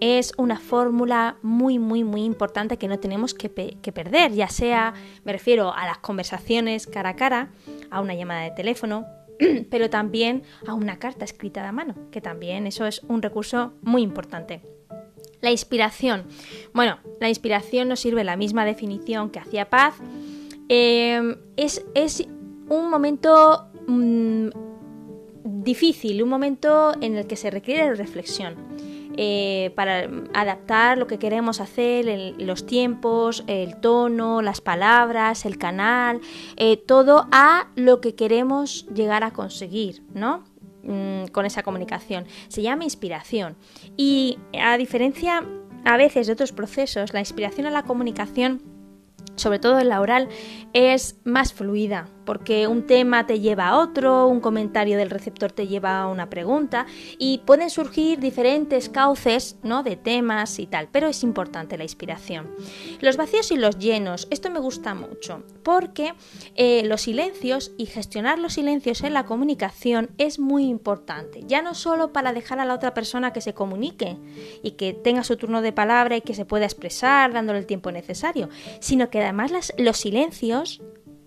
es 0.00 0.32
una 0.38 0.58
fórmula 0.58 1.36
muy, 1.42 1.78
muy, 1.78 2.04
muy 2.04 2.24
importante 2.24 2.78
que 2.78 2.88
no 2.88 2.98
tenemos 2.98 3.34
que, 3.34 3.50
perder, 3.50 4.32
ya 4.32 4.48
sea, 4.48 4.94
me 5.24 5.32
refiero 5.32 5.72
a 5.74 5.84
las 5.86 5.98
conversaciones 5.98 6.86
cara 6.86 7.10
a 7.10 7.16
cara, 7.16 7.50
a 7.90 8.00
una 8.00 8.14
llamada 8.14 8.42
de 8.42 8.50
teléfono, 8.52 9.06
pero 9.70 9.90
también 9.90 10.42
a 10.66 10.74
una 10.74 10.98
carta 10.98 11.24
escrita 11.24 11.64
de 11.64 11.72
mano, 11.72 11.94
que 12.10 12.20
también 12.20 12.66
eso 12.66 12.86
es 12.86 13.02
un 13.08 13.22
recurso 13.22 13.74
muy 13.82 14.02
importante. 14.02 14.62
La 15.40 15.50
inspiración. 15.50 16.24
Bueno, 16.74 16.98
la 17.20 17.28
inspiración 17.28 17.88
nos 17.88 18.00
sirve 18.00 18.24
la 18.24 18.36
misma 18.36 18.64
definición 18.64 19.30
que 19.30 19.38
hacía 19.38 19.70
Paz. 19.70 19.94
Em, 20.68 21.36
es, 21.56 21.82
un 22.68 22.90
momento 22.90 23.68
mm, 23.86 24.48
difícil, 25.44 26.22
un 26.22 26.28
momento 26.28 26.92
en 27.00 27.16
el 27.16 27.26
que 27.26 27.36
se 27.36 27.50
requiere 27.50 27.94
reflexión. 27.94 28.54
Eh, 29.16 29.72
para 29.74 30.08
adaptar 30.32 30.96
lo 30.96 31.06
que 31.08 31.18
queremos 31.18 31.60
hacer, 31.60 32.06
los 32.38 32.64
tiempos, 32.64 33.42
el 33.48 33.80
tono, 33.80 34.40
las 34.40 34.60
palabras, 34.60 35.44
el 35.44 35.58
canal, 35.58 36.20
eh, 36.56 36.76
todo 36.76 37.26
a 37.32 37.68
lo 37.74 38.00
que 38.00 38.14
queremos 38.14 38.86
llegar 38.94 39.24
a 39.24 39.32
conseguir, 39.32 40.02
¿no? 40.14 40.44
Mm, 40.82 41.26
con 41.26 41.44
esa 41.46 41.62
comunicación. 41.62 42.24
Se 42.48 42.62
llama 42.62 42.84
inspiración. 42.84 43.56
Y 43.96 44.38
a 44.58 44.76
diferencia 44.76 45.44
a 45.84 45.96
veces 45.96 46.26
de 46.26 46.32
otros 46.32 46.52
procesos, 46.52 47.12
la 47.12 47.20
inspiración 47.20 47.66
a 47.66 47.70
la 47.70 47.82
comunicación 47.82 48.62
sobre 49.36 49.58
todo 49.58 49.80
en 49.80 49.88
la 49.88 50.00
oral, 50.00 50.28
es 50.72 51.16
más 51.24 51.52
fluida, 51.52 52.08
porque 52.24 52.66
un 52.66 52.86
tema 52.86 53.26
te 53.26 53.40
lleva 53.40 53.68
a 53.68 53.78
otro, 53.78 54.26
un 54.26 54.40
comentario 54.40 54.96
del 54.96 55.10
receptor 55.10 55.52
te 55.52 55.66
lleva 55.66 56.00
a 56.00 56.06
una 56.06 56.30
pregunta 56.30 56.86
y 57.18 57.38
pueden 57.38 57.70
surgir 57.70 58.18
diferentes 58.20 58.88
cauces 58.88 59.56
¿no? 59.62 59.82
de 59.82 59.96
temas 59.96 60.58
y 60.58 60.66
tal, 60.66 60.88
pero 60.90 61.08
es 61.08 61.22
importante 61.22 61.76
la 61.76 61.84
inspiración. 61.84 62.50
Los 63.00 63.16
vacíos 63.16 63.50
y 63.50 63.56
los 63.56 63.78
llenos, 63.78 64.28
esto 64.30 64.50
me 64.50 64.60
gusta 64.60 64.94
mucho, 64.94 65.42
porque 65.62 66.14
eh, 66.54 66.82
los 66.84 67.02
silencios 67.02 67.72
y 67.76 67.86
gestionar 67.86 68.38
los 68.38 68.54
silencios 68.54 69.02
en 69.02 69.14
la 69.14 69.24
comunicación 69.24 70.10
es 70.18 70.38
muy 70.38 70.64
importante, 70.66 71.42
ya 71.46 71.62
no 71.62 71.74
solo 71.74 72.12
para 72.12 72.32
dejar 72.32 72.60
a 72.60 72.64
la 72.64 72.74
otra 72.74 72.94
persona 72.94 73.32
que 73.32 73.40
se 73.40 73.54
comunique 73.54 74.16
y 74.62 74.72
que 74.72 74.92
tenga 74.92 75.24
su 75.24 75.36
turno 75.36 75.62
de 75.62 75.72
palabra 75.72 76.16
y 76.16 76.20
que 76.20 76.34
se 76.34 76.44
pueda 76.44 76.64
expresar 76.64 77.32
dándole 77.32 77.58
el 77.58 77.66
tiempo 77.66 77.92
necesario, 77.92 78.48
sino 78.80 79.10
que 79.10 79.20
además 79.20 79.72
los 79.78 79.96
silencios, 79.96 80.80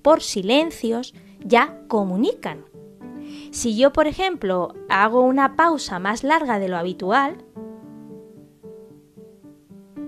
por 0.03 0.21
silencios, 0.21 1.15
ya 1.39 1.79
comunican. 1.87 2.65
Si 3.51 3.75
yo, 3.75 3.93
por 3.93 4.07
ejemplo, 4.07 4.73
hago 4.89 5.21
una 5.21 5.55
pausa 5.55 5.99
más 5.99 6.23
larga 6.23 6.59
de 6.59 6.69
lo 6.69 6.77
habitual, 6.77 7.43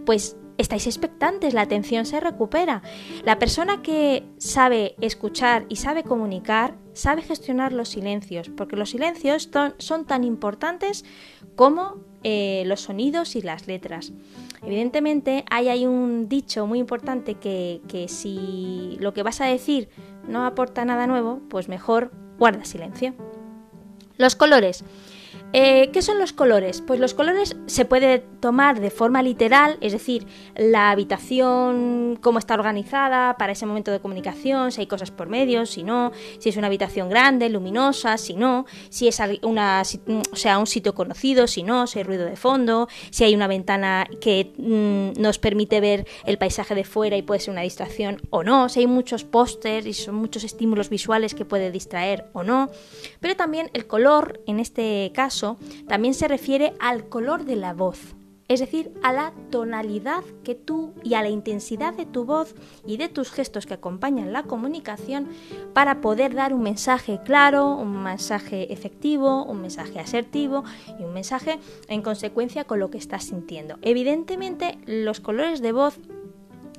pues 0.05 0.37
estáis 0.57 0.87
expectantes, 0.87 1.53
la 1.53 1.61
atención 1.61 2.05
se 2.05 2.19
recupera. 2.19 2.81
La 3.23 3.39
persona 3.39 3.81
que 3.81 4.23
sabe 4.37 4.95
escuchar 5.01 5.65
y 5.69 5.77
sabe 5.77 6.03
comunicar, 6.03 6.75
sabe 6.93 7.21
gestionar 7.21 7.73
los 7.73 7.89
silencios, 7.89 8.49
porque 8.49 8.75
los 8.75 8.91
silencios 8.91 9.49
son 9.77 10.05
tan 10.05 10.23
importantes 10.23 11.03
como 11.55 11.97
eh, 12.23 12.63
los 12.65 12.81
sonidos 12.81 13.35
y 13.35 13.41
las 13.41 13.67
letras. 13.67 14.13
Evidentemente, 14.65 15.45
hay, 15.49 15.85
un 15.85 16.27
dicho 16.27 16.65
muy 16.65 16.79
importante 16.79 17.35
que, 17.35 17.81
que 17.87 18.07
si 18.07 18.97
lo 18.99 19.13
que 19.13 19.23
vas 19.23 19.41
a 19.41 19.45
decir 19.45 19.89
no 20.27 20.45
aporta 20.45 20.85
nada 20.85 21.05
nuevo, 21.07 21.41
pues 21.49 21.69
mejor 21.69 22.11
guarda 22.39 22.65
silencio. 22.65 23.13
Los 24.17 24.35
colores. 24.35 24.83
Eh, 25.53 25.89
¿Qué 25.93 26.01
son 26.01 26.19
los 26.19 26.33
colores? 26.33 26.81
Pues 26.81 26.99
los 26.99 27.13
colores 27.13 27.55
se 27.65 27.85
puede 27.85 28.19
tomar 28.19 28.81
de 28.81 28.89
forma 28.89 29.21
literal, 29.21 29.77
es 29.79 29.93
decir, 29.93 30.27
la 30.55 30.91
habitación, 30.91 32.19
cómo 32.21 32.39
está 32.39 32.55
organizada 32.55 33.37
para 33.37 33.53
ese 33.53 33.65
momento 33.65 33.91
de 33.91 34.01
comunicación, 34.01 34.71
si 34.71 34.81
hay 34.81 34.87
cosas 34.87 35.11
por 35.11 35.29
medio, 35.29 35.65
si 35.65 35.83
no, 35.83 36.11
si 36.39 36.49
es 36.49 36.57
una 36.57 36.67
habitación 36.67 37.09
grande, 37.09 37.49
luminosa, 37.49 38.17
si 38.17 38.33
no, 38.33 38.65
si 38.89 39.07
es 39.07 39.15
sea, 39.15 40.59
un 40.59 40.67
sitio 40.67 40.93
conocido, 40.93 41.47
si 41.47 41.63
no, 41.63 41.87
si 41.87 41.99
hay 41.99 42.03
ruido 42.03 42.25
de 42.25 42.35
fondo, 42.35 42.89
si 43.09 43.23
hay 43.23 43.33
una 43.33 43.47
ventana 43.47 44.07
que 44.19 44.53
mm, 44.57 45.21
nos 45.21 45.39
permite 45.39 45.79
ver 45.79 46.05
el 46.25 46.37
paisaje 46.37 46.75
de 46.75 46.83
fuera 46.83 47.15
y 47.15 47.21
puede 47.21 47.39
ser 47.39 47.53
una 47.53 47.61
distracción 47.61 48.21
o 48.29 48.43
no, 48.43 48.67
si 48.67 48.81
hay 48.81 48.87
muchos 48.87 49.23
pósters 49.23 49.85
y 49.85 49.93
son 49.93 50.15
muchos 50.15 50.43
estímulos 50.43 50.89
visuales 50.89 51.33
que 51.33 51.45
puede 51.45 51.71
distraer 51.71 52.25
o 52.33 52.43
no, 52.43 52.69
pero 53.21 53.35
también 53.35 53.69
el 53.73 53.87
color, 53.87 54.41
en 54.47 54.59
este 54.59 55.11
caso, 55.13 55.34
también 55.87 56.13
se 56.13 56.27
refiere 56.27 56.73
al 56.79 57.09
color 57.09 57.45
de 57.45 57.55
la 57.55 57.73
voz, 57.73 58.15
es 58.47 58.59
decir, 58.59 58.91
a 59.01 59.11
la 59.11 59.33
tonalidad 59.49 60.23
que 60.43 60.53
tú 60.53 60.93
y 61.03 61.15
a 61.15 61.23
la 61.23 61.29
intensidad 61.29 61.95
de 61.95 62.05
tu 62.05 62.25
voz 62.25 62.53
y 62.85 62.97
de 62.97 63.09
tus 63.09 63.31
gestos 63.31 63.65
que 63.65 63.73
acompañan 63.73 64.33
la 64.33 64.43
comunicación 64.43 65.29
para 65.73 65.99
poder 65.99 66.35
dar 66.35 66.53
un 66.53 66.61
mensaje 66.61 67.19
claro, 67.25 67.75
un 67.75 68.03
mensaje 68.03 68.71
efectivo, 68.71 69.43
un 69.43 69.61
mensaje 69.61 69.99
asertivo 69.99 70.63
y 70.99 71.03
un 71.03 71.13
mensaje 71.13 71.57
en 71.87 72.03
consecuencia 72.03 72.65
con 72.65 72.79
lo 72.79 72.91
que 72.91 72.99
estás 72.99 73.23
sintiendo. 73.23 73.79
Evidentemente, 73.81 74.77
los 74.85 75.19
colores 75.19 75.61
de 75.61 75.71
voz 75.71 75.99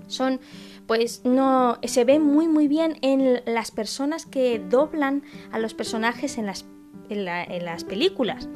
son 0.06 0.38
pues 0.86 1.22
no 1.24 1.78
se 1.82 2.04
ven 2.04 2.22
muy 2.22 2.46
muy 2.46 2.68
bien 2.68 2.96
en 3.02 3.42
las 3.44 3.72
personas 3.72 4.24
que 4.24 4.60
doblan 4.60 5.24
a 5.50 5.58
los 5.58 5.74
personajes 5.74 6.38
en 6.38 6.46
las 6.46 6.64
en, 7.08 7.24
las 7.64 7.84
películas. 7.84 8.48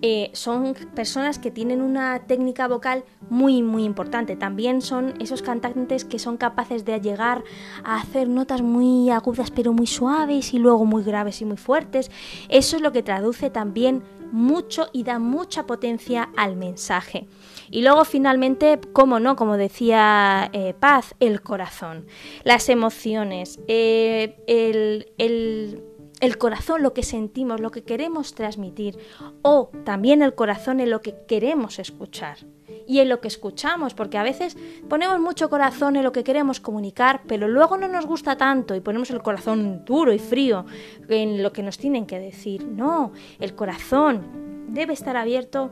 Eh, 0.00 0.30
son 0.32 0.74
personas 0.94 1.40
que 1.40 1.50
tienen 1.50 1.82
una 1.82 2.20
técnica 2.20 2.68
vocal 2.68 3.04
muy 3.30 3.62
muy 3.62 3.84
importante. 3.84 4.36
También 4.36 4.80
son 4.80 5.14
esos 5.20 5.42
cantantes 5.42 6.04
que 6.04 6.20
son 6.20 6.36
capaces 6.36 6.84
de 6.84 7.00
llegar 7.00 7.42
a 7.82 7.96
hacer 8.00 8.28
notas 8.28 8.62
muy 8.62 9.10
agudas 9.10 9.50
pero 9.50 9.72
muy 9.72 9.88
suaves 9.88 10.54
y 10.54 10.58
luego 10.58 10.84
muy 10.84 11.02
graves 11.02 11.40
y 11.40 11.44
muy 11.44 11.56
fuertes. 11.56 12.12
Eso 12.48 12.76
es 12.76 12.82
lo 12.82 12.92
que 12.92 13.02
traduce 13.02 13.50
también 13.50 14.02
mucho 14.32 14.88
y 14.92 15.04
da 15.04 15.18
mucha 15.18 15.66
potencia 15.66 16.28
al 16.36 16.56
mensaje. 16.56 17.26
Y 17.70 17.82
luego 17.82 18.04
finalmente, 18.04 18.80
como 18.92 19.20
no, 19.20 19.36
como 19.36 19.56
decía 19.56 20.50
eh, 20.52 20.74
Paz, 20.78 21.14
el 21.20 21.40
corazón, 21.40 22.06
las 22.44 22.68
emociones, 22.68 23.60
eh, 23.68 24.36
el, 24.46 25.12
el 25.18 25.82
el 26.20 26.38
corazón, 26.38 26.82
lo 26.82 26.94
que 26.94 27.02
sentimos, 27.02 27.60
lo 27.60 27.70
que 27.70 27.84
queremos 27.84 28.34
transmitir, 28.34 28.98
o 29.42 29.70
también 29.84 30.22
el 30.22 30.34
corazón 30.34 30.80
en 30.80 30.90
lo 30.90 31.00
que 31.00 31.14
queremos 31.26 31.78
escuchar 31.78 32.38
y 32.86 33.00
en 33.00 33.08
lo 33.08 33.20
que 33.20 33.28
escuchamos, 33.28 33.94
porque 33.94 34.18
a 34.18 34.22
veces 34.22 34.56
ponemos 34.88 35.20
mucho 35.20 35.50
corazón 35.50 35.96
en 35.96 36.04
lo 36.04 36.12
que 36.12 36.24
queremos 36.24 36.60
comunicar, 36.60 37.22
pero 37.26 37.46
luego 37.46 37.76
no 37.76 37.88
nos 37.88 38.06
gusta 38.06 38.36
tanto 38.36 38.74
y 38.74 38.80
ponemos 38.80 39.10
el 39.10 39.22
corazón 39.22 39.84
duro 39.84 40.12
y 40.12 40.18
frío 40.18 40.64
en 41.08 41.42
lo 41.42 41.52
que 41.52 41.62
nos 41.62 41.78
tienen 41.78 42.06
que 42.06 42.18
decir. 42.18 42.66
No, 42.66 43.12
el 43.38 43.54
corazón 43.54 44.66
debe 44.68 44.94
estar 44.94 45.16
abierto 45.16 45.70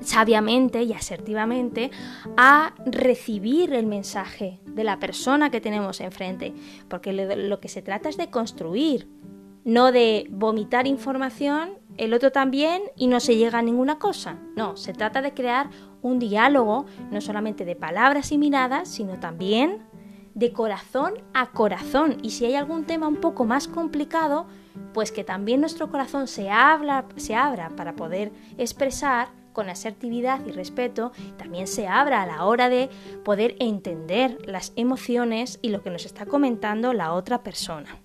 sabiamente 0.00 0.82
y 0.82 0.92
asertivamente 0.92 1.90
a 2.36 2.72
recibir 2.86 3.74
el 3.74 3.86
mensaje 3.86 4.60
de 4.64 4.84
la 4.84 4.98
persona 4.98 5.50
que 5.50 5.60
tenemos 5.60 6.00
enfrente, 6.00 6.54
porque 6.88 7.12
lo 7.12 7.60
que 7.60 7.68
se 7.68 7.82
trata 7.82 8.08
es 8.08 8.16
de 8.16 8.30
construir, 8.30 9.08
no 9.68 9.92
de 9.92 10.26
vomitar 10.30 10.86
información, 10.86 11.78
el 11.98 12.14
otro 12.14 12.32
también 12.32 12.80
y 12.96 13.06
no 13.06 13.20
se 13.20 13.36
llega 13.36 13.58
a 13.58 13.62
ninguna 13.62 13.98
cosa. 13.98 14.38
No, 14.56 14.78
se 14.78 14.94
trata 14.94 15.20
de 15.20 15.34
crear 15.34 15.68
un 16.00 16.18
diálogo, 16.18 16.86
no 17.10 17.20
solamente 17.20 17.66
de 17.66 17.76
palabras 17.76 18.32
y 18.32 18.38
miradas, 18.38 18.88
sino 18.88 19.20
también 19.20 19.82
de 20.32 20.54
corazón 20.54 21.22
a 21.34 21.50
corazón. 21.50 22.16
Y 22.22 22.30
si 22.30 22.46
hay 22.46 22.54
algún 22.54 22.86
tema 22.86 23.08
un 23.08 23.16
poco 23.16 23.44
más 23.44 23.68
complicado, 23.68 24.46
pues 24.94 25.12
que 25.12 25.22
también 25.22 25.60
nuestro 25.60 25.90
corazón 25.90 26.28
se, 26.28 26.48
se 27.16 27.34
abra 27.34 27.68
para 27.76 27.94
poder 27.94 28.32
expresar 28.56 29.28
con 29.52 29.68
asertividad 29.68 30.46
y 30.46 30.52
respeto, 30.52 31.12
también 31.36 31.66
se 31.66 31.86
abra 31.88 32.22
a 32.22 32.26
la 32.26 32.46
hora 32.46 32.70
de 32.70 32.88
poder 33.22 33.54
entender 33.58 34.38
las 34.46 34.72
emociones 34.76 35.58
y 35.60 35.68
lo 35.68 35.82
que 35.82 35.90
nos 35.90 36.06
está 36.06 36.24
comentando 36.24 36.94
la 36.94 37.12
otra 37.12 37.42
persona. 37.42 38.00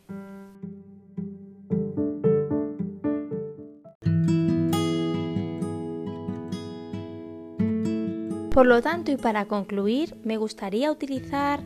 Por 8.54 8.66
lo 8.68 8.82
tanto, 8.84 9.12
y 9.12 9.18
para 9.18 9.46
concluir, 9.46 10.16
me 10.24 10.38
gustaría 10.38 10.92
utilizar 10.92 11.62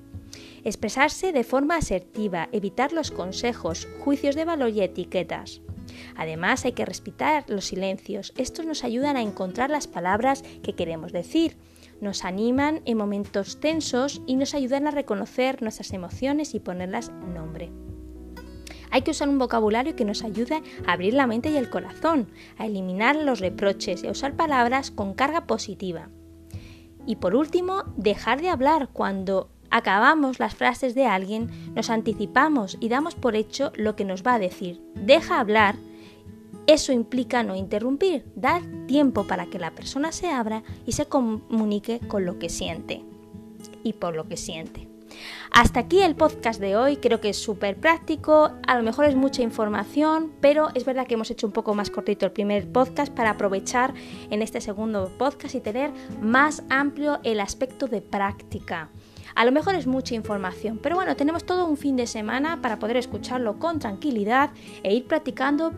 Expresarse 0.64 1.32
de 1.32 1.44
forma 1.44 1.76
asertiva, 1.76 2.48
evitar 2.52 2.92
los 2.92 3.10
consejos, 3.10 3.86
juicios 4.00 4.34
de 4.34 4.44
valor 4.44 4.70
y 4.70 4.80
etiquetas. 4.80 5.60
Además 6.16 6.64
hay 6.64 6.72
que 6.72 6.86
respetar 6.86 7.44
los 7.48 7.66
silencios. 7.66 8.32
Estos 8.36 8.66
nos 8.66 8.84
ayudan 8.84 9.16
a 9.16 9.22
encontrar 9.22 9.70
las 9.70 9.86
palabras 9.86 10.42
que 10.62 10.74
queremos 10.74 11.12
decir. 11.12 11.56
Nos 12.00 12.24
animan 12.24 12.80
en 12.86 12.96
momentos 12.96 13.60
tensos 13.60 14.22
y 14.26 14.36
nos 14.36 14.54
ayudan 14.54 14.86
a 14.86 14.90
reconocer 14.90 15.62
nuestras 15.62 15.92
emociones 15.92 16.54
y 16.54 16.60
ponerlas 16.60 17.08
en 17.08 17.34
nombre. 17.34 17.70
Hay 18.90 19.02
que 19.02 19.10
usar 19.10 19.28
un 19.28 19.38
vocabulario 19.38 19.96
que 19.96 20.04
nos 20.04 20.22
ayude 20.22 20.62
a 20.86 20.92
abrir 20.92 21.14
la 21.14 21.26
mente 21.26 21.50
y 21.50 21.56
el 21.56 21.68
corazón, 21.68 22.28
a 22.58 22.66
eliminar 22.66 23.16
los 23.16 23.40
reproches 23.40 24.04
y 24.04 24.06
a 24.06 24.12
usar 24.12 24.36
palabras 24.36 24.90
con 24.90 25.14
carga 25.14 25.46
positiva. 25.46 26.10
Y 27.06 27.16
por 27.16 27.34
último, 27.34 27.82
dejar 27.96 28.40
de 28.40 28.50
hablar 28.50 28.88
cuando 28.92 29.50
acabamos 29.74 30.38
las 30.38 30.54
frases 30.54 30.94
de 30.94 31.04
alguien, 31.04 31.50
nos 31.74 31.90
anticipamos 31.90 32.76
y 32.78 32.88
damos 32.88 33.16
por 33.16 33.34
hecho 33.34 33.72
lo 33.74 33.96
que 33.96 34.04
nos 34.04 34.22
va 34.22 34.34
a 34.34 34.38
decir. 34.38 34.80
Deja 34.94 35.40
hablar. 35.40 35.74
Eso 36.68 36.92
implica 36.92 37.42
no 37.42 37.56
interrumpir, 37.56 38.24
dar 38.36 38.62
tiempo 38.86 39.24
para 39.24 39.46
que 39.46 39.58
la 39.58 39.72
persona 39.72 40.12
se 40.12 40.28
abra 40.28 40.62
y 40.86 40.92
se 40.92 41.06
comunique 41.06 41.98
con 42.06 42.24
lo 42.24 42.38
que 42.38 42.50
siente 42.50 43.02
y 43.82 43.94
por 43.94 44.14
lo 44.14 44.28
que 44.28 44.36
siente. 44.36 44.88
Hasta 45.50 45.80
aquí 45.80 46.00
el 46.02 46.14
podcast 46.14 46.60
de 46.60 46.76
hoy, 46.76 46.96
creo 46.98 47.20
que 47.20 47.30
es 47.30 47.36
súper 47.36 47.76
práctico, 47.76 48.52
a 48.66 48.76
lo 48.76 48.84
mejor 48.84 49.06
es 49.06 49.16
mucha 49.16 49.42
información, 49.42 50.32
pero 50.40 50.68
es 50.74 50.84
verdad 50.84 51.08
que 51.08 51.14
hemos 51.14 51.32
hecho 51.32 51.48
un 51.48 51.52
poco 51.52 51.74
más 51.74 51.90
cortito 51.90 52.26
el 52.26 52.32
primer 52.32 52.70
podcast 52.70 53.12
para 53.12 53.30
aprovechar 53.30 53.92
en 54.30 54.40
este 54.40 54.60
segundo 54.60 55.10
podcast 55.18 55.56
y 55.56 55.60
tener 55.60 55.90
más 56.20 56.62
amplio 56.70 57.18
el 57.24 57.40
aspecto 57.40 57.88
de 57.88 58.00
práctica. 58.00 58.88
A 59.34 59.44
lo 59.44 59.52
mejor 59.52 59.74
es 59.74 59.86
mucha 59.86 60.14
información, 60.14 60.78
pero 60.82 60.96
bueno, 60.96 61.16
tenemos 61.16 61.44
todo 61.44 61.66
un 61.66 61.76
fin 61.76 61.96
de 61.96 62.06
semana 62.06 62.62
para 62.62 62.78
poder 62.78 62.96
escucharlo 62.96 63.58
con 63.58 63.78
tranquilidad 63.78 64.50
e 64.82 64.94
ir 64.94 65.06
practicando 65.06 65.72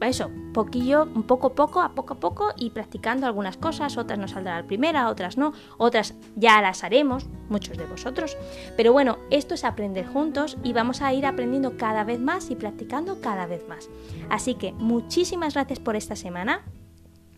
eso, 0.00 0.30
poquillo, 0.52 1.04
un 1.14 1.22
poco 1.22 1.48
a 1.48 1.54
poco, 1.54 1.80
a 1.80 1.94
poco 1.94 2.14
a 2.14 2.20
poco 2.20 2.52
y 2.56 2.70
practicando 2.70 3.26
algunas 3.26 3.56
cosas, 3.56 3.96
otras 3.96 4.18
nos 4.18 4.32
saldrán 4.32 4.62
la 4.62 4.66
primera, 4.66 5.08
otras 5.08 5.38
no, 5.38 5.52
otras 5.78 6.14
ya 6.36 6.60
las 6.60 6.84
haremos, 6.84 7.26
muchos 7.48 7.78
de 7.78 7.86
vosotros. 7.86 8.36
Pero 8.76 8.92
bueno, 8.92 9.18
esto 9.30 9.54
es 9.54 9.64
aprender 9.64 10.06
juntos 10.06 10.58
y 10.62 10.72
vamos 10.72 11.00
a 11.00 11.12
ir 11.14 11.24
aprendiendo 11.24 11.76
cada 11.76 12.04
vez 12.04 12.20
más 12.20 12.50
y 12.50 12.56
practicando 12.56 13.20
cada 13.20 13.46
vez 13.46 13.66
más. 13.68 13.88
Así 14.28 14.54
que 14.54 14.72
muchísimas 14.72 15.54
gracias 15.54 15.80
por 15.80 15.96
esta 15.96 16.14
semana. 16.14 16.62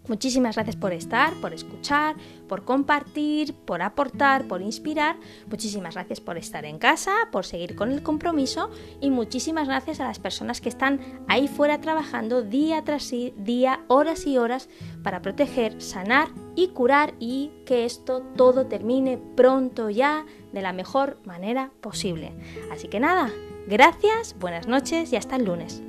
Muchísimas 0.08 0.56
gracias 0.56 0.76
por 0.76 0.92
estar, 0.92 1.34
por 1.34 1.52
escuchar, 1.52 2.16
por 2.48 2.64
compartir, 2.64 3.54
por 3.54 3.82
aportar, 3.82 4.48
por 4.48 4.62
inspirar. 4.62 5.16
Muchísimas 5.48 5.94
gracias 5.94 6.20
por 6.20 6.38
estar 6.38 6.64
en 6.64 6.78
casa, 6.78 7.12
por 7.30 7.44
seguir 7.44 7.76
con 7.76 7.92
el 7.92 8.02
compromiso 8.02 8.70
y 9.00 9.10
muchísimas 9.10 9.68
gracias 9.68 10.00
a 10.00 10.04
las 10.04 10.18
personas 10.18 10.60
que 10.60 10.70
están 10.70 11.00
ahí 11.28 11.46
fuera 11.46 11.80
trabajando 11.80 12.42
día 12.42 12.82
tras 12.84 13.12
día, 13.36 13.80
horas 13.88 14.26
y 14.26 14.38
horas 14.38 14.68
para 15.02 15.22
proteger, 15.22 15.80
sanar 15.80 16.28
y 16.56 16.68
curar 16.68 17.14
y 17.18 17.50
que 17.66 17.84
esto 17.84 18.22
todo 18.36 18.66
termine 18.66 19.18
pronto 19.36 19.90
ya 19.90 20.24
de 20.52 20.62
la 20.62 20.72
mejor 20.72 21.18
manera 21.24 21.70
posible. 21.80 22.32
Así 22.72 22.88
que 22.88 23.00
nada, 23.00 23.30
gracias, 23.66 24.36
buenas 24.38 24.66
noches 24.66 25.12
y 25.12 25.16
hasta 25.16 25.36
el 25.36 25.44
lunes. 25.44 25.82